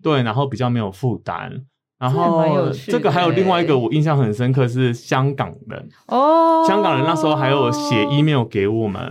[0.00, 1.64] 对，然后比较没有负担。
[1.98, 2.44] 然后
[2.86, 5.88] 这个还有另外一个我印象很深刻是香港人。
[6.06, 9.02] 哦，香港人那时候还有写 email 给我们，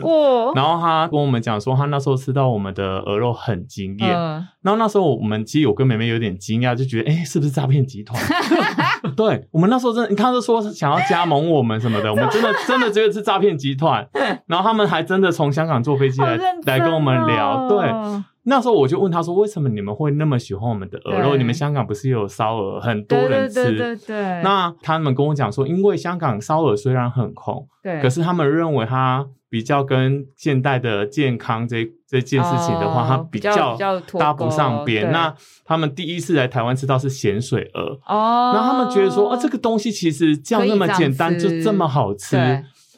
[0.55, 8.17] 然后他跟我们讲说他那时候吃到我们的鹅肉很惊艳，然后那时候我们其实有跟妹妹有点惊讶，就觉得哎是不是诈骗集团？
[9.17, 14.07] 对我们那时候真的，他是说想要加盟我们什么的，我们真的 真的觉得是诈骗集团，
[14.47, 17.91] 然后他们还真的从香港坐飞机来来跟我们聊，对。
[18.49, 21.35] 那时候我就问他说：“为什么你们会那么喜欢我们的鹅肉？
[21.35, 24.17] 你们香港不是有烧鹅，很多人吃。”对对对对。
[24.41, 33.77] 那他们跟我讲说，因为香港烧鹅虽然很红，对，可是他们认为它比较跟现代的健康这这件事情的话，它比较
[34.17, 35.11] 搭不上边。
[35.11, 35.33] 那
[35.65, 42.37] 他们第一次来台湾吃到是咸水鹅哦，然后他们觉得说：“啊，这个东西其实这样那么简单，就这么好吃。”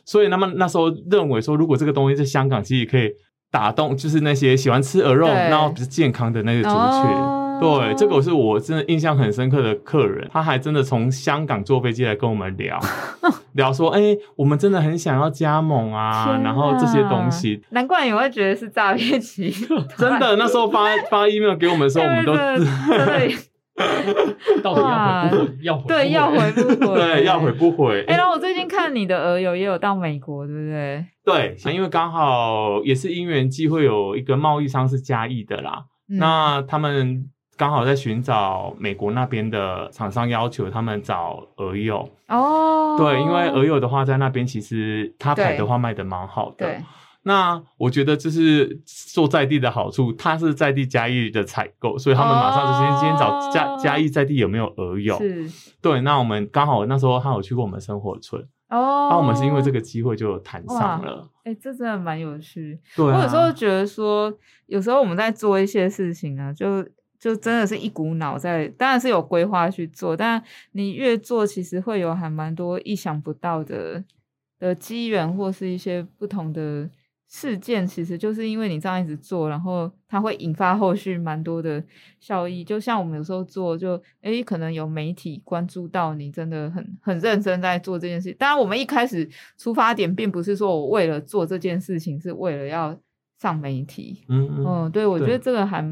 [0.06, 3.12] 所以他们那时候认为说，如果这个东西在香港，其实可以。
[3.52, 7.39] 打动就是那些喜欢吃鹅肉，然后比较健康的那个族群。
[7.60, 12.80] 对，这个是我真的印象很深刻的客人，他还真的从香港坐飞机来跟我们聊，
[13.54, 17.62] 聊说，哎，我们真的很想要加盟啊，然后这些东西。
[17.72, 19.86] 难怪你会觉得是诈骗集团。
[19.97, 23.36] 真的，那时候发发 email 给我们的时候， 我们都对。
[24.61, 25.57] 到底要回不回？
[25.61, 26.95] 要回对，要回不回？
[26.99, 28.03] 对，要回不回？
[28.07, 31.05] 哎，然后我最近看你的鹅友也有到美国，对不对？
[31.23, 35.86] 对，因为刚好也是因缘机会，有一个贸易商是嘉义的啦。
[36.07, 37.25] 那他们
[37.55, 42.95] 刚好在寻找美国那边的厂商，要求他们找鹅友哦。
[42.97, 46.82] 对，因为鹅友的话，在那边其实他牌的话卖的蛮好的。
[47.24, 55.17] 那我觉得这是做在地的好处，他是在地嘉义的采购，所以他们马上就先先找嘉嘉义在地有没有鹅友。
[55.17, 55.47] 是，
[55.82, 55.99] 对。
[56.01, 61.30] 那我们刚好那时候他有去过我们生活村哦，那我们是因为这个机会就谈上了。
[61.43, 62.80] 哎，这真的蛮有趣。
[62.95, 64.34] 对，我有时候觉得说，
[64.67, 66.82] 有时候我们在做一些事情啊，就
[67.20, 70.41] 就真的是一股脑在，当然是有规划去做，但
[70.72, 74.03] 你越做，其实会有还蛮多意想不到的
[74.57, 76.89] 的机缘，或是一些不同的。
[77.32, 81.82] 事件其实就是因为你这样一直做，然后它会引发后续蛮多的
[82.19, 82.63] 效益。
[82.63, 88.34] 就像我们有时候做，就诶可能有媒体关注到你，真的很很认真在做这件事。
[88.34, 92.97] 当然，我们一开始出发点并不是说我为了做这件事情，是为了要
[93.39, 94.23] 上媒体。
[94.27, 95.86] 嗯嗯，对，我觉得这个还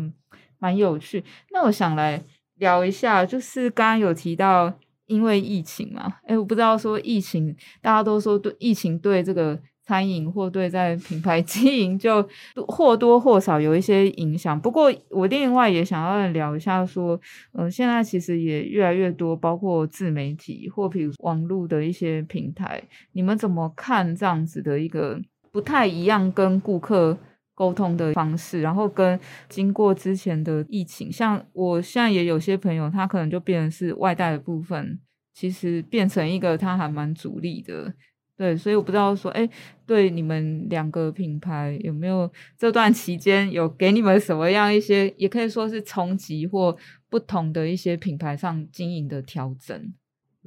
[0.57, 1.23] 蛮有趣。
[1.51, 2.19] 那我想来
[2.55, 4.73] 聊一下，就是刚刚有提到
[5.05, 9.59] 因为疫情嘛，诶我不知道说疫情，大家都说对疫情对这个。
[9.87, 12.21] 餐饮或对在品牌 经营就
[12.67, 14.59] 或多或少有一些影响。
[14.59, 17.17] 不过我另外也想要聊一下，说，
[17.53, 22.83] 呃，现在其实也越来越多，包括自媒体或比如网络的一些平台，
[23.13, 25.17] 你们怎么看这样子的一个
[25.53, 27.17] 不太一样跟顾客
[27.55, 28.61] 沟通的方式？
[28.61, 29.17] 然后跟
[29.47, 34.99] 经过之前的疫情，像我现在也有些朋友，他可能就变成是外带的部分，
[35.33, 37.93] 其实变成一个他还蛮主力的。
[38.37, 39.49] 对，所以我不知道说，哎，
[39.87, 46.77] 对你们两个品牌有没有这段期间有给你们什么样一些，也可以说是冲击或
[47.09, 49.91] 不同的一些品牌上经营的调整。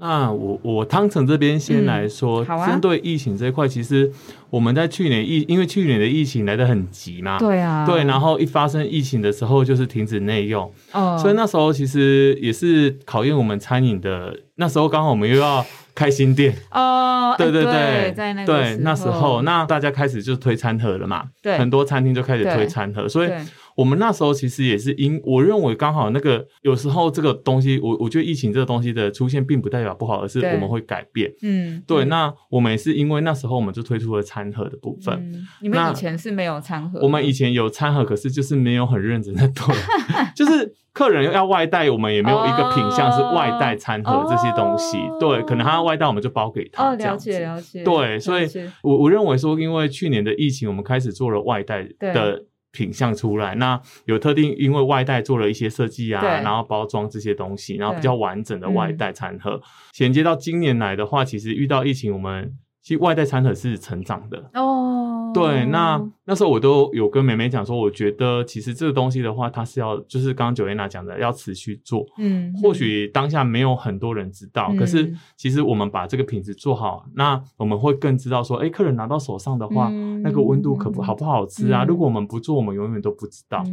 [0.01, 4.11] 那我我汤城这边先来说，针对疫情这一块，其实
[4.49, 15.65] 我们在去年疫，因为去年的疫情来的很急嘛，对啊，对，然后一发生疫情的时候，就是停止内用，哦，所以那时候其实也是考验我们餐饮的，那时候刚好我们又要。
[15.93, 16.55] 开新店。
[16.71, 23.31] 哦，对对对，在那对那时候，那大家开始就推餐盒了嘛，对，很多餐厅就开始推餐盒，所以。
[23.77, 31.33] 我们那时候其实也是因我认为刚好那个有时候这个东西，我我觉得疫情这个东西的出现并不代表不好，而是我们会改变。
[31.43, 32.05] 嗯，对。
[32.07, 35.33] 那我们也是因为那时候我们就推出了餐盒的部分。
[35.61, 37.01] 你们以前是没有餐盒？
[37.03, 39.75] 我们以前有餐盒，可是就是没有很认真的做，
[40.35, 44.99] 就是客人要外带，我们也没有一个品相是外带餐盒这些东西。
[45.21, 46.91] 对，可能他要外带，我们就包给他。
[46.91, 47.85] 哦，了解了解。
[47.85, 48.49] 对，所以
[48.83, 52.45] 我我认为说，因为去年的疫情，我们开始做了外带的。
[52.73, 59.61] 品相出来，那有特定因为外带做了一些设计啊，然后包装这些东西，然后比较完整的外带餐盒。
[59.93, 64.89] 衔接到今年来的话，其实遇到疫情，我们其实外带餐盒是成长的哦。
[65.33, 72.05] 对，那那时候我都有跟美美讲说，我觉得其实这个东西的话，它是要就是刚刚九月娜讲的，要持续做。
[72.18, 79.91] 嗯，或许当下没有很多人知道，可是其实我们把这个品质做好，那我们会更知道说，哎，客人拿到手上的话。
[80.22, 81.83] 那个温度可不好不好吃啊？
[81.83, 83.64] 如果我们不做，我们永远都不知道。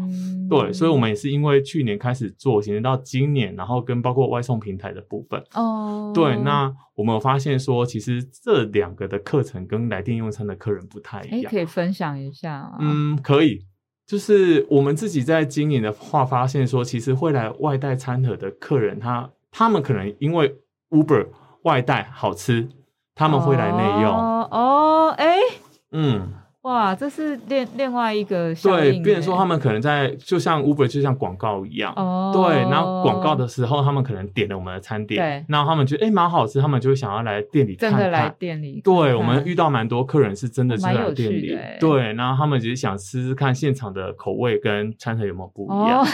[0.50, 5.44] 对，所以，我们也是因为去年开始做，延到今年，然后跟包括外送平台的部分。
[5.56, 11.52] 哦，对，那我们有发现说，其实这两个的课程跟来电用餐的客人不太一样。
[11.52, 12.70] 可以分享一下？
[12.80, 13.66] 嗯，可以。
[14.08, 20.56] 就是我们自己在经营的话，发现说，其实会来外带餐盒的客人，他他们可能因为
[20.90, 21.28] Uber
[21.64, 22.68] 外带好吃，
[23.14, 24.12] 他们会来内用。
[24.12, 25.38] 哦，哎。
[25.92, 26.34] 嗯，
[26.68, 46.06] 哇，这是另另外一个对，变成说他们可能在就像 Uber 就像广告一样，哦，对，然后广告的时候，他们可能点了我们的餐点，对，然后他们觉得哎蛮好吃，他们就会想要来店里真的来店里，对我们遇到蛮多客人是真的去来店里，对，然后他们只是想吃吃看现场的口味跟餐盒有没有不一样，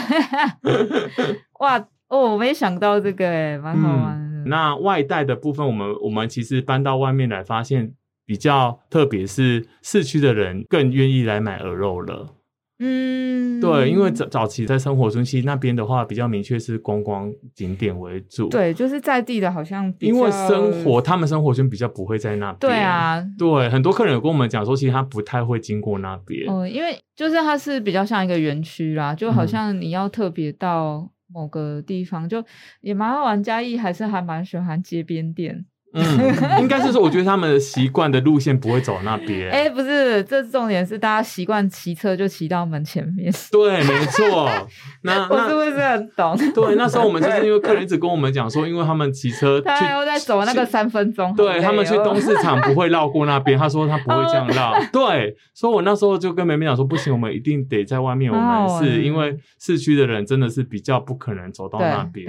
[1.62, 1.80] 哇，
[2.10, 4.44] 哦，我没想到这个哎，蛮好玩的。
[4.46, 7.94] 那外带的部分，我们我们其实搬到外面来发现。
[8.26, 12.36] 比较特别是市区的人更愿意来买鹅肉了，
[12.80, 32.44] 嗯，对，因为早早期在生活中心那边的话，比较明确是观光景点为主，对，就是在地的，好像因为生活他们生活圈比较不会在那边，对啊，对，很多客人有跟我们讲说，其实他不太会经过那边，哦，因为就是它是比较像一个园区啦，就好像你要特别到某个地方，就
[32.82, 33.42] 也蛮好玩。
[33.42, 35.66] 嘉义还是还蛮喜欢街边店。
[35.94, 39.52] 嗯，应该是说，我觉得他们的习惯的路线不会走那边。
[39.52, 43.32] 哎，不是，这重点是大家习惯骑车就骑到门前面。
[43.52, 44.50] 对，没错。
[45.04, 46.36] 那我是不是很懂？
[46.54, 51.32] 对，那时候我们就是因为客人一直跟我们讲说，因为他们骑车，他又在走那个三分钟。
[51.36, 54.74] 对他们去东市场不会绕过那边，他说他不会这样绕。
[54.92, 58.32] 对，所以我那时候就跟梅梅讲说，不行，我们一定得在外面。
[58.32, 62.26] 我们是因为市区的人真的是比较不可能走到那边。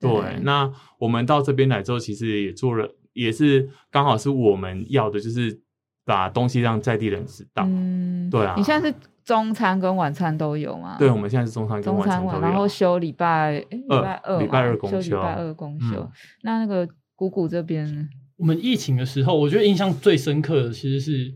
[0.00, 2.88] 对对，那我们到这边来之后，其实也做了。
[3.14, 5.58] 也是刚好是我们要的，就是
[6.04, 7.64] 把东西让在地人知道。
[7.66, 8.54] 嗯，对啊。
[8.56, 8.94] 你现在是
[9.24, 10.96] 中餐跟晚餐都有吗？
[10.98, 12.40] 对，我们现在是中餐跟晚餐都有。
[12.40, 16.10] 然后休礼拜礼拜二，礼拜二公休，礼拜二公休。
[16.42, 16.86] 那那个
[17.16, 21.32] 谷谷这边，我们疫情的时候，我觉得印象最深刻的，其实是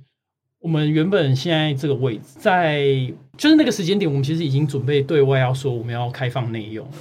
[0.61, 2.85] 我们原本现在这个位置，在
[3.37, 6.97] 就是那个时间点，我们其实已经准备对外要说我们要开放内用了。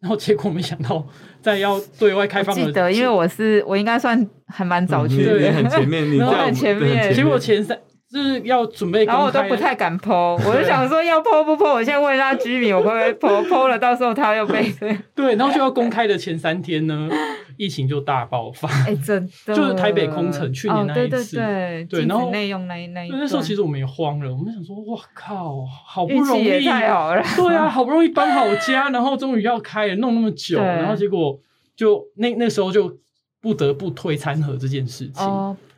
[0.00, 1.04] 然后结果没想到，
[1.42, 7.14] 在要对外开放的，记得，因为我是我应该算还蛮早去，的，很前面，你 很前面。
[7.14, 7.78] 结果前三
[8.10, 14.72] 就是要准备，然后我都不太敢剖，我就想说要剖不剖，我先问一下居民，我会不会剖剖了，到时候他又被
[15.14, 17.08] 对，然后就要公开的前三天呢，
[17.58, 19.54] 疫情就大爆发，哎，真的。
[19.54, 21.44] 就是台北空城去年那一次，对
[21.84, 31.38] 对对，然后内用那那那时候其实我们也慌了，我们想说哇靠，好不容易太好了，对啊，好不容易搬好家，然后终于要开了，弄那么久，然后结果
[31.76, 32.96] 就那那时候就
[33.40, 35.26] 不得不推餐盒这件事情。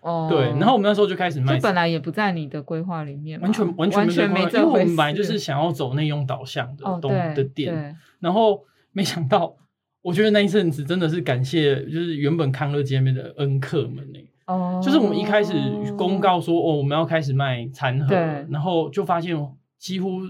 [0.03, 9.55] 哦，对，然后我们那时候就开始卖，这本来也不在你的规划里面，完全完全没，因为我们本来就是想要走内用导向的东的店，然后没想到，
[10.01, 15.53] 我觉得那一阵子真的是感谢，就是原本康乐街面的恩客们呢，哦，就是我们一开始
[15.99, 18.15] 公告说哦，我们要开始卖餐盒，
[18.49, 19.37] 然后就发现
[19.79, 20.21] 几乎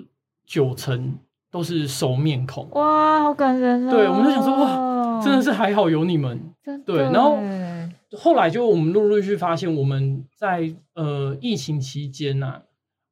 [0.44, 1.16] 九成
[1.52, 3.90] 都是熟面孔，哇，好感人啊！
[3.92, 4.89] 对，我们就想说哇，
[5.22, 6.40] 真的是还好有你们，
[6.84, 7.38] 对，然后。
[8.18, 12.60] 后来就我们陆陆续续发现，我们在呃疫情期间呐，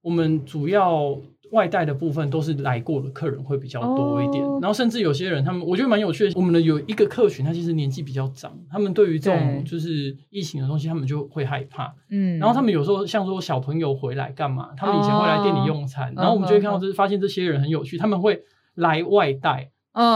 [0.03, 1.17] 我们主要
[1.53, 18.43] 外带的部分都是来过的客人会比较多一点，然后甚至有些人他们我觉得蛮有趣的，我们的有一个客群，他其实年纪比较长，他们对于这种就是疫情的东西，他们就会害怕，嗯，然后他们有时候像说小朋友回来干嘛，他们以前会来店里用餐，然后我们就会看到，就是发现这些人很有趣，他们会
[18.75, 19.71] 来外带。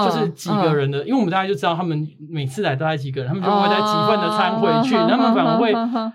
[0.04, 5.74] 就是几个人的，因为我们大家就知道他们每次来都带几个人，他们就会带几份的餐回去，他们反而会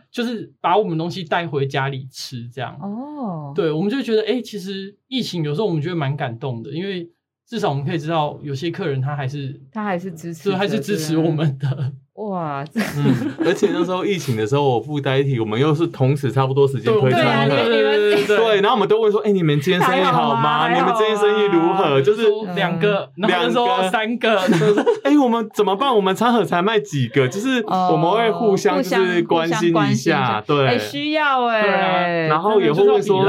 [0.09, 2.77] 就是把我们东西带回家里吃，这样。
[2.81, 7.09] 哦，对，我们就觉得，哎，其实疫情有时候我们觉得蛮感动的，因为
[7.45, 11.91] 至少我们可以知道有些客人他还是他还是支持，还是支持我们的。
[12.17, 20.67] 哇，嗯，而且那时候疫情的时候，我附带一提，我们又是同时差不多时间推餐的， 对对对对，然后我们都问说，哎，你们今天生意好吗？
[20.73, 22.01] 你们今天生意如何？
[22.01, 22.23] 就是
[22.55, 24.39] 两个，两个，三个，
[25.05, 25.95] 哎，我们怎么办？
[25.95, 27.27] 我们餐盒才卖几个？
[27.27, 33.23] 就是我们会互相就是关心一下，对，需要哎，然后也会问说，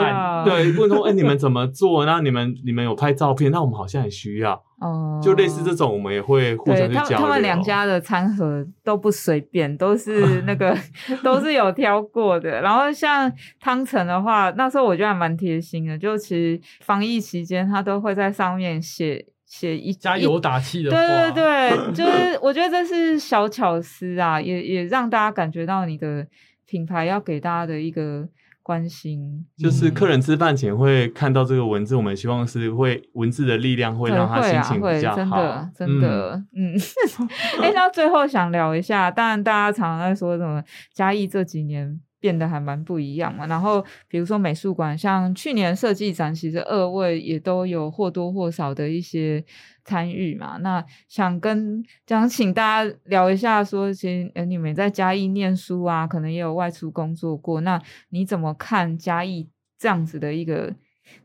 [0.47, 2.07] 对，问说，哎，你们怎么做？
[2.07, 3.53] 那你们你们有拍照片？
[3.53, 4.63] 那我们好像也需要。
[4.81, 7.19] 哦，就类似这种，我们也会互相去交流。
[7.19, 10.77] 他们两家的餐盒都不随便，都是 那个
[11.23, 12.61] 都是有挑过的。
[12.61, 20.91] 然后像汤臣的话，那时候我觉得还蛮贴心的，就其实防疫期间他都会在上面写写一加油打气的。
[20.91, 26.25] 对对对， 就是我觉得这是小巧思啊，也也让大家感觉到你的
[26.67, 28.29] 品牌要给大家的一个。
[28.69, 35.41] 关心就是客人吃饭前会看到这个文字，我们希望是会文字的力量会让他心情比较好。
[35.75, 36.77] 真的，真的，嗯。
[37.65, 40.63] 哎，那最后想聊一下，当然大家常常在说什么
[40.93, 43.47] 嘉义这几年变得还蛮不一样嘛。
[43.47, 49.45] 然后比如说美术馆，像去年设计展，其实二位也都有或多或少的一些。
[49.85, 50.59] 参与嘛？
[50.59, 57.63] 那想跟想请大家聊一下，说其实呃你们在嘉义念书啊，可能也有外出工作过。
[57.63, 59.49] 那你怎么看嘉义
[59.79, 60.75] 这样子的一个？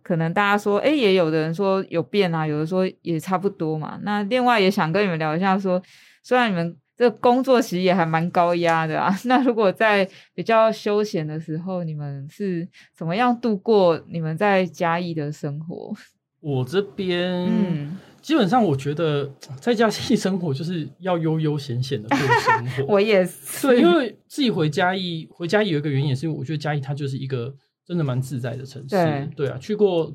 [0.02, 4.00] 可能大家说，哎，也有的人说有变啊，有的说也差不多嘛。
[4.04, 5.84] 那另外也想跟你们聊一下，说
[6.24, 15.94] 虽然你们这工作其实也还蛮高压的啊， 那如果在比较休闲的时候，你们是怎么样度过你们在嘉义的生活？
[16.40, 17.98] 我这边嗯。
[18.22, 19.30] 基本上，我觉得
[19.60, 22.86] 在嘉义生活就是要悠悠闲闲的过生活。
[22.94, 27.54] 我也是，对，因为自己回嘉义，回嘉义有一个原因，也是因为我觉得嘉义它就是一个
[27.86, 28.96] 真的蛮自在的城市。
[28.96, 30.10] 对，对啊，去过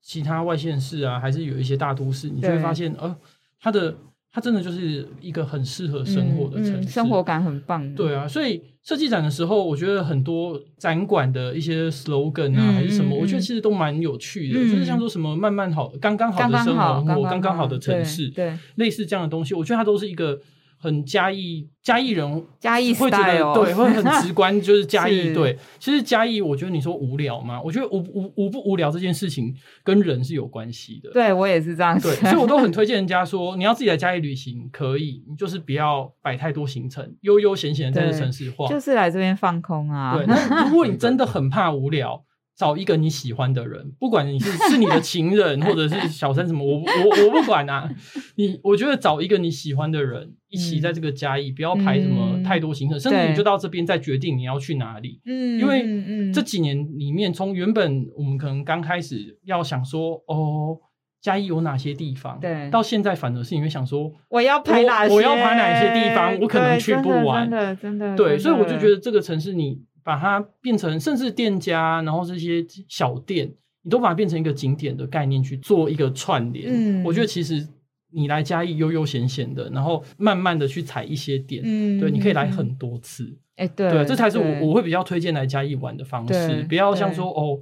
[0.00, 3.14] 其他外县市啊，还是有一些大都市，你就会发现，呃，
[3.60, 3.94] 它的。
[4.32, 7.94] 它真的就是一个很适合生活的城市，生活感很棒。
[7.94, 14.58] 对啊，所以设计展的时候，我觉得很多展馆的一些 slogan 啊，还是什么，我觉得其实都蛮有趣的。
[14.58, 20.40] 就是像说什么“慢慢好，刚刚好的生活，刚刚好的城市”，对，类似这样的东西，我觉得它都是一个。
[20.82, 25.56] 很嘉义嘉义人，嘉义会觉得对，会很直观， 就是嘉义对。
[25.78, 27.62] 其实嘉义，我觉得你说无聊吗？
[27.62, 29.54] 我觉得无无无不无聊这件事情
[29.84, 31.12] 跟人是有关系的。
[31.12, 40.16] 对我也是这样，对，所以我都很推荐人家说，你要自己来嘉义旅行，可以，你就是不要摆太多行程，悠悠闲闲的在这城市晃，就是来这边放空啊。
[40.16, 40.26] 对，
[40.68, 42.24] 如果你真的很怕无聊。
[42.54, 47.90] 找一个你喜欢的人，不管你是是你的情人或者是小三什么，我我我不管啊。
[48.36, 55.20] 你我觉得找一个你喜欢的人一起在这个嘉义，不要排什么太多行程，甚至你就到这边再决定你要去哪里。
[55.24, 60.78] 嗯，因为这几年里面，从原本我们可能刚开始要想说哦，
[61.22, 69.80] 嘉义有哪些地方，对，到现在反而是因为想说我要排哪我要排哪些地方，我可能去不完，真的真的对，所以我就觉得这个城市你。
[70.02, 76.66] 把它变成，甚至店家，然后这些小店，你都把它变成一个景点的概念去做一个串联。
[76.68, 77.66] 嗯，我觉得其实
[78.12, 87.58] 你来嘉义悠悠闲闲的，然后慢慢的去踩一些点，嗯，对，你可以来很多次，哎，对，这才是我我会比较推荐来嘉义玩的方式，不要像说哦，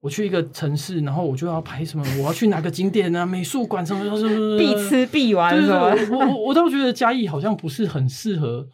[0.00, 5.94] 我去一个城市，然后我就要拍什么，我要去哪个景点啊，美术馆什么什么什么，必吃必玩，是吧？
[6.10, 8.66] 我我我倒觉得嘉义好像不是很适合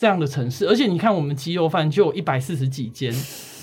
[0.00, 3.12] 这样的城市，而且你看我们鸡肉饭就有一百四十几间。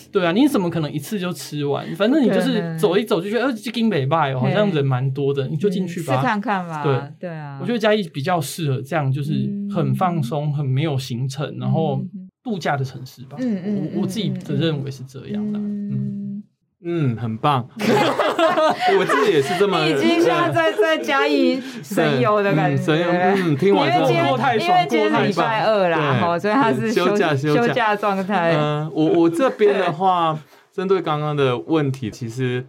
[0.09, 1.83] 对啊，你怎么可能一次就吃完？
[1.95, 6.83] 反正你就是走一走就觉得，呃，这金北拜哦，好像人蛮多的，你就进去吧，去看看吧。
[6.83, 9.33] 对对啊，我觉得嘉义比较适合这样，就是
[9.73, 11.99] 很放松、很没有行程，然后
[12.43, 13.35] 度假的城市吧。
[13.39, 15.59] 嗯嗯，我我自己的认为是这样的。
[15.59, 16.26] 嗯。
[16.86, 17.67] 嗯，很棒。
[17.80, 19.84] 我自己也是这么。
[19.88, 22.82] 已经像在在嘉义神游的感觉。
[22.82, 28.55] 神游，嗯，听完之后过太爽，因为今天礼拜二啦，所以他是休假休假状态。
[28.55, 30.38] 嗯，我我这边的话，
[30.71, 32.65] 针对刚刚的问题，其实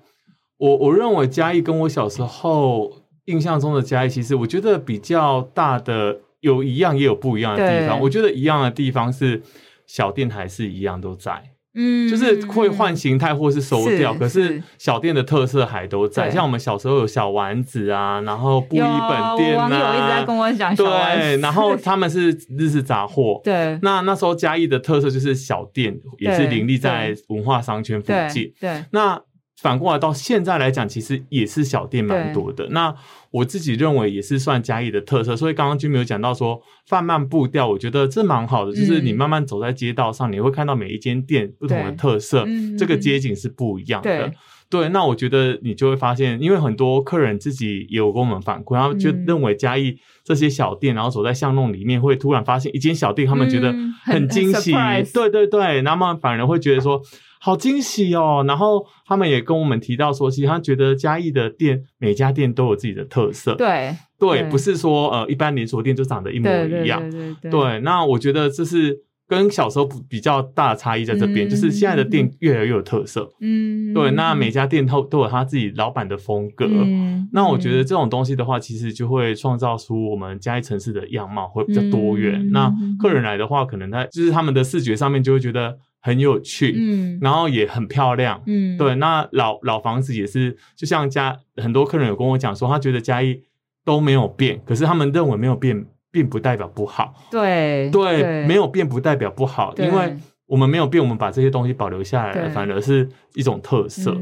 [0.56, 2.90] 我我认为嘉义跟我小时候
[3.26, 8.00] 印象中的嘉义，其实我觉得比较大的有一样也有不一样的地方。
[8.00, 9.42] 我觉得一样的地方是
[9.86, 11.42] 小店还是一样都在。
[11.74, 16.30] 嗯，就是会换形态或是收掉，可是小店的特色还都在。
[16.30, 19.66] 像我们小时候有小丸子啊，然后布衣本店啊，
[19.96, 20.74] 一直在跟我讲。
[20.74, 23.40] 对，然后他们是日式杂货。
[23.44, 28.52] 对，那那时候嘉义的特色就是小店，也是林立在文化商圈附近。
[28.60, 29.20] 对，那。
[29.60, 32.68] 反过来到现在来讲，其实也是小店蛮多的。
[32.70, 32.94] 那
[33.32, 35.36] 我自己认为也是算嘉义的特色。
[35.36, 38.72] 所以刚刚君没有讲到说放慢步调，我觉得这蛮好的。
[38.72, 42.46] 就是你慢慢走在街道上，你会看到每一间店不同的特色，
[42.78, 44.32] 这个街景是不一样的。
[44.70, 54.72] 对，那我觉得你就会发现，因为很多客人自己也有跟我们反馈，他们就认为嘉义这些小店，然后走在巷弄里面，会突然发现一间小店，他们觉得很惊喜。
[55.12, 57.02] 对对对，那么反而会觉得说。
[57.40, 58.44] 好惊喜哦！
[58.46, 63.54] 然后他们也跟我们提到说，其实他觉得嘉义的店每家店都有自己的特色。
[63.54, 67.00] 对对，不是说呃一般连锁店就长得一模一样。
[67.08, 67.50] 对对对。
[67.50, 73.30] 对，那我觉得这是跟小时候比较大的差异在这边，就是现在的店越来越有特色。
[73.40, 73.94] 嗯。
[73.94, 76.66] 对，那每家店都都有他自己老板的风格。
[76.68, 77.28] 嗯。
[77.32, 82.50] 那我觉得这种东西的话，其实就会创造出我们嘉义城市的样貌会比较多元。
[82.50, 85.78] 那客人来的话，可能他就是他们的视觉上面就会觉得。
[86.00, 88.94] 很有趣，嗯，然后也很漂亮，嗯，对。
[88.96, 93.42] 那老老房子也是，就像家很多客人有跟我讲说，他觉得嘉义
[93.84, 97.14] 都没有变，可是他们认为没有变，并不代表不好。
[97.30, 104.16] 对对，没有变不代表不好，因为我们没有变，我们把这些东西保留下来了，反而是一种特色。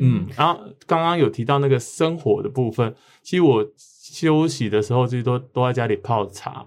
[0.00, 6.64] 嗯，然后刚刚有提到那个生活的部分，其实我休息的时候最多都在家里泡茶。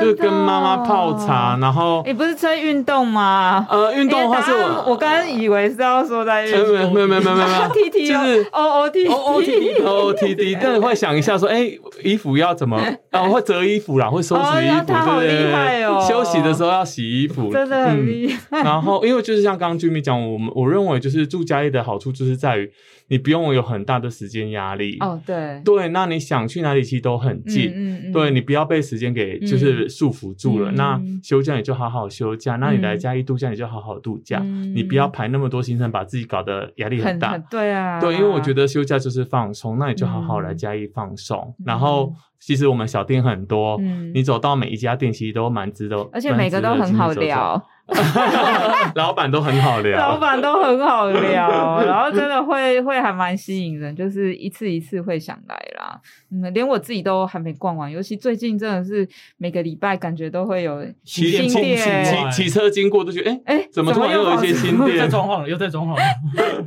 [0.00, 3.66] 就跟妈妈泡茶，然后你不是在运动吗？
[3.70, 11.70] 呃，运动的话是我，我刚刚以为是要说在运动，没有没有没有没有没有， T T 就是 O O T O O T O O T T，但是会想一下说，哎，
[12.02, 12.80] 衣服要怎么？
[13.10, 14.86] 然 后，会折衣服啦，会收拾衣服，
[15.18, 18.62] 对对对，休息的时候要洗衣服，真的很厉害。
[18.62, 22.70] 然后，因为就是像刚刚 Jimmy 讲，我们我认为就是住家里的好处就是在于。
[23.08, 24.96] 你不用有很大的时间压力。
[24.98, 25.62] 哦，对。
[25.64, 30.70] 对，那你想去哪里其实都很近，对你不要被时间给就是束缚住了。
[30.72, 37.36] 那休假你就好好休假，那你来嘉义度假你就好好度假，你不要排那么多行程，把自己搞得压力很大。
[37.38, 41.54] 对啊，对，因为我觉得休假就是放松，那你就好好来嘉义放松。
[41.64, 43.78] 然后其实我们小店很多，
[44.14, 47.62] 你走到每一家店其实都蛮值得，而且每个都很好聊。
[48.96, 56.00] 老板都很好聊，老板都很好聊， 然后真的会会还蛮吸引人，就是一次一次会想来啦。
[56.32, 64.98] 嗯，连我自己都还没逛完，尤其最近真的是每个礼拜感觉都会有新店，骑骑车经过都觉得哎哎，怎么突然又有一些新店？
[64.98, 66.02] 在装潢了，又在装潢了，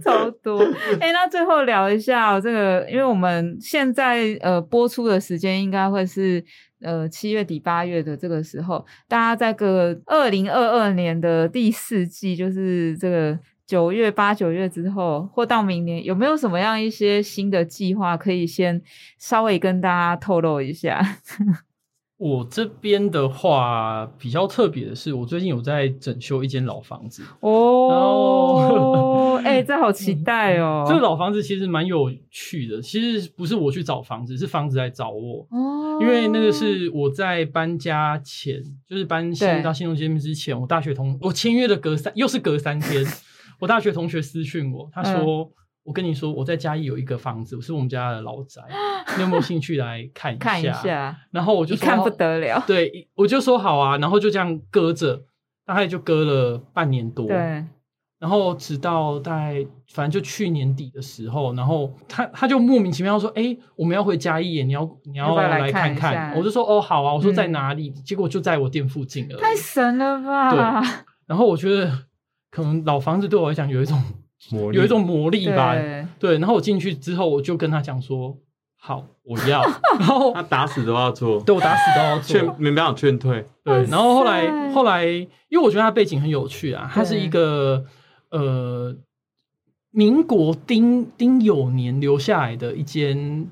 [0.02, 0.64] 超多。
[1.02, 6.44] 哎，那最后聊一下这个，因为我们现在呃播出的时间应该会是。
[6.82, 18.82] 呃，七月底八月的这个时候，大家在个二零二二年的第四季，就是这个九月八九月之后，或到明年，有没有什么样一些新的计划，可以先
[19.18, 21.18] 稍微跟大家透露一下？
[22.20, 30.84] 我这边的话比较特别的是，我最近有在整修一间老房子哦， 哎，这好期待哦！
[30.86, 35.98] 这个老房子其实蛮有趣的，其实不是我去找房子，是房子来找我哦。
[36.02, 43.02] 因为那个是我在搬家前，就是搬新到新东街之前，我大学同我签约的隔三又是隔三天，
[43.62, 45.50] 我大学同学私讯我，他说。
[45.84, 48.62] 我跟你说，我在嘉义有一个房子，是我们家的老宅，
[49.16, 50.44] 你有没有兴趣来看一下？
[50.44, 51.18] 看一下。
[51.32, 52.64] 然后我就看不得了。
[52.68, 55.24] 对，我就说好啊，然后就这样搁着，
[55.66, 57.26] 大概就搁了半年多。
[57.28, 57.66] 对。
[58.20, 67.90] 然后直到大概反正就去年底的时候，然后他他就莫名其妙说：“哎，我们要回嘉义，你要你要来看看。”我就说：“哦，好啊。”我说在哪里？
[67.92, 69.38] 结果就在我店附近了。
[69.38, 70.52] 太神了吧！
[70.52, 70.90] 对。
[71.28, 71.90] 然后我觉得
[72.52, 73.98] 可能老房子对我来讲有一种
[74.74, 75.76] 有一种魔力吧。
[76.20, 76.38] 对。
[76.38, 78.38] 然后我进去之后，我就跟他讲说
[78.80, 79.62] ：“好，我要。
[80.00, 83.46] ”然后他打死都要做，对我打死都要做，劝没办法劝退。
[83.64, 83.84] 对。
[83.86, 87.86] 然后后来后来，因为我觉得他背景很有趣啊，他是一个。
[88.32, 88.96] 呃，
[89.90, 93.48] 民国丁丁酉年留下来的一间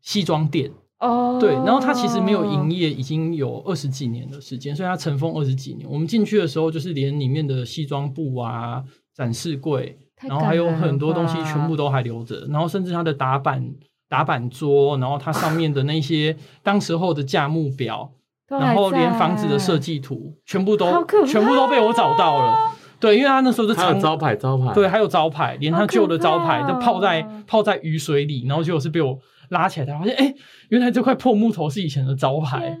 [0.00, 5.86] 西装店哦，对，然后他其实没有营业，已经有二十几年的时间，所以他尘封二十几年。
[5.90, 8.82] 我们进去的时候，就是连里面的西装布啊、
[9.14, 13.64] 展示柜，然后还有很多东西全部都还留着，然后甚至它的打板
[14.08, 18.10] 打板桌，然后它上面的那些当时候的价目表，
[18.48, 20.86] 然后连房子的设计图，全部都
[21.26, 22.70] 全部都被我找到了。
[23.00, 29.18] 对，因为他那时候是还有招牌，招牌对，还有招牌，连他旧的招牌都泡在泡在雨水里，然后结果是被我
[29.50, 30.32] 拉起来，才发现哎，
[30.70, 32.78] 原来这块破木头是以前的招牌。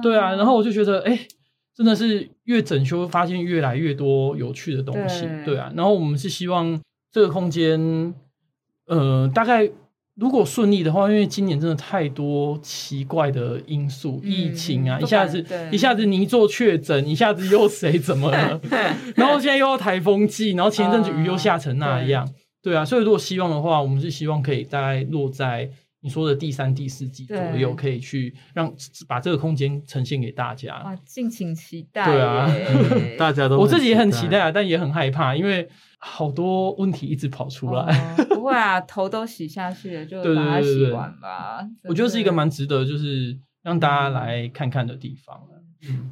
[0.00, 1.18] 对啊，然后我就觉得哎，
[1.78, 5.26] 真的是越整修发现越来越多有趣的东西。
[5.46, 6.78] 对啊，然后我们是希望
[7.10, 8.12] 这个空间，
[8.86, 9.70] 呃，大概。
[10.20, 18.60] 如果顺利的话，因为今年真的太多奇怪的因素，疫情啊，一下子一下子泥做确诊，一下子又谁怎么了，
[19.14, 22.28] 然后现在又要台风季，然后前一阵子雨又下成那样，
[22.60, 25.70] 对啊，所以如果希望的话，我们是希望可以大概落在
[26.00, 28.72] 你说的第三、第四季左右，可以去让
[29.06, 30.82] 把这个空间呈现给大家。
[30.84, 32.04] 哇，敬请期待。
[32.04, 32.48] 对啊，
[33.18, 35.68] 大家都我自己也很期待啊，但也很害怕，因为。
[36.00, 41.68] 好多问题一直跑出来，不会啊，头都洗下去了，就 把它洗完吧。
[41.88, 45.36] 我觉得是一个蛮值得，就是让大家来看看的地方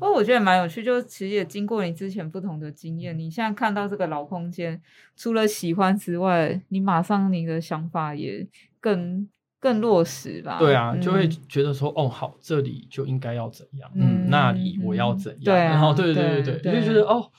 [0.00, 4.82] 不过我觉得蛮有趣，就其实也经过你之前不同的经验，你现在看到这个老空间，
[5.14, 8.44] 除了喜欢之外，你马上你的想法也
[8.80, 9.28] 更
[9.66, 10.58] 更落实吧？
[10.60, 17.30] 对啊，就会觉得说，哦，好，这里就应该要怎样，嗯，那里我要怎样，然后对对对对，就觉得哦。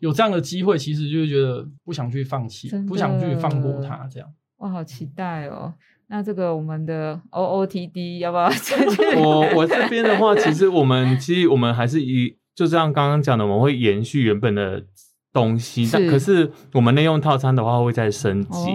[0.00, 4.28] 有这样的机会，其实就是觉得不想去放弃，不想去放过他，这样。
[4.58, 5.74] 哇，好期待哦！
[6.06, 8.48] 那这个我们的 O O T D 要不要？
[9.20, 14.80] 我我这边的话，其实我们其实我们还是以就这样刚刚讲的，我们会延续原本的
[15.32, 18.70] 东西，但可是我们内用套餐的话会再升级。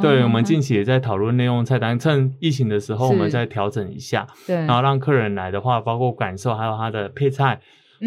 [0.00, 7.60] 对，我们近期也在讨论内用菜单，趁疫情的时候我们再调整一下，对，然后让客人来的话，包括感受还有它的配菜。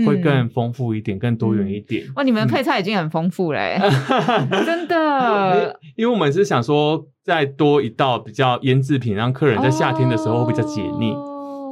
[0.06, 2.06] 会更丰富一点，更多元一点。
[2.16, 3.76] 哇，你们配菜已经很丰富嘞，
[4.64, 5.80] 真的。
[5.96, 11.16] 因为我们是想说，再多一道比较腌制品，让客人在夏天的时候比较解腻。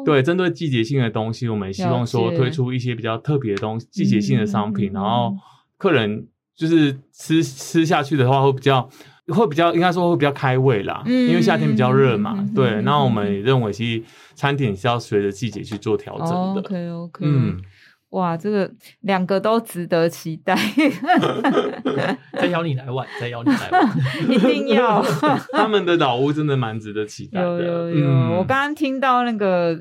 [0.04, 5.32] 对，针对季节性的东西，我们希望说推出一些比较特别的东西，季节性的商品，然后
[5.78, 8.90] 客人就是吃吃下去的话，会比较
[9.28, 11.04] 会比较应该说会比较开胃啦。
[11.06, 12.44] 嗯，因为夏天比较热嘛。
[12.56, 14.04] 对，那我们也认为其实
[14.36, 16.62] 餐点是要随着季节去做调整的。
[16.62, 17.62] OK OK，嗯。
[18.12, 18.72] 哇，这个
[19.02, 20.56] 两个都值得期待。
[22.32, 23.98] 再邀你来玩，再邀你来玩，
[24.32, 25.04] 一定要。
[25.52, 27.46] 他们的老屋真的蛮值得期待的。
[27.46, 29.78] 有有有，我刚刚听到那个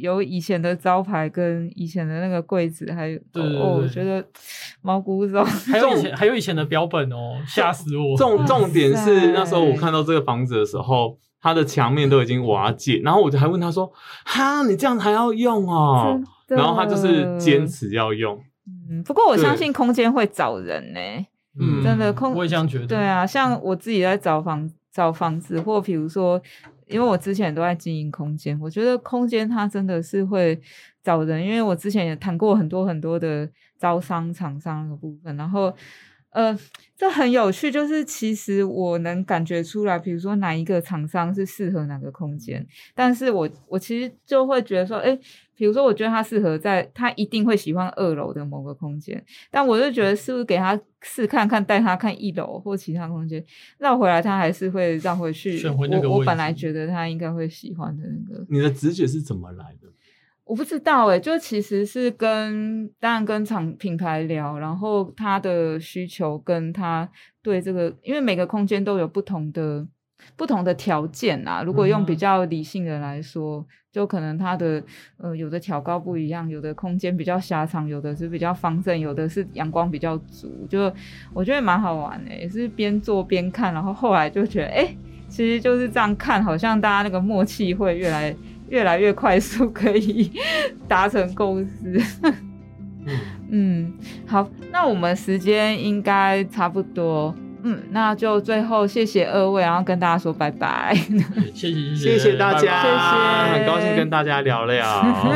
[0.00, 4.24] 有以前的招牌跟以前的那个柜子，还有哦，我觉得
[4.82, 8.16] 毛骨悚 还有以前还有以前的标本哦，吓死我。
[8.16, 13.90] 重重点是那时候我看到这个房子的时候，它的墙面都已经瓦解，然后我就还问他说
[14.24, 18.36] ：“哈，你这样还要用哦？”然后他就是坚持要用，
[18.90, 21.00] 嗯，不过我相信空间会找人呢，
[21.60, 22.86] 嗯，真的空，我也这样觉得。
[22.88, 26.42] 对啊，像我自己在找房找房子，或比如说，
[26.90, 30.60] 因为我之前都在经营空间，我觉得空间它真的是会
[31.02, 35.74] 找人，因为我之前也谈过很多很多的招商厂商的部分，然后。
[36.32, 36.56] 呃，
[36.96, 42.64] 这很有趣，就是其实我能感觉出来，比如说哪一个厂商是适合哪个空间，
[42.94, 45.18] 但是我我其实就会觉得说，哎，
[45.60, 53.44] 比如说我觉得他适合在，他一定会喜欢二楼的某个空间，但我就觉得是不是给他试看看，带他看一楼或其他空间，
[53.76, 55.62] 绕回来他还是会绕回去。
[55.68, 58.42] 我我本来觉得他应该会喜欢的那个。
[58.48, 59.88] 你的直觉是怎么来的？
[60.44, 67.06] 我不知道哎，就其实是跟当然跟厂品牌聊，然后他的需求跟他
[67.42, 69.86] 对这个，因为每个空间都有不同的
[70.36, 71.62] 不同的条件啊。
[71.62, 74.82] 如果用比较理性的来说，就可能它的
[75.18, 80.66] 呃有的挑高不一样，有的空间比较狭长，有的是比较方正，有的是阳光比较足。
[80.68, 80.92] 就
[81.32, 84.96] 我觉得蛮好玩的，也是边做边看，然后后来就觉得哎，
[85.28, 88.34] 其实就是这样看，好像大家那个默契会越来。
[88.70, 90.30] 越来越快速，可以
[90.86, 92.00] 达成共识。
[93.50, 93.92] 嗯，
[94.24, 97.34] 好，那我们时间应该差不多。
[97.62, 100.94] 嗯，那就最后谢谢二位，然后跟大家说拜拜。
[101.54, 104.84] 谢谢谢谢大家，谢谢，很高兴跟大家聊聊。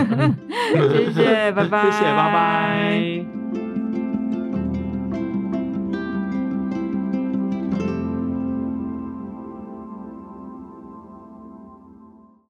[0.72, 3.43] 谢谢，拜拜，谢谢，拜拜。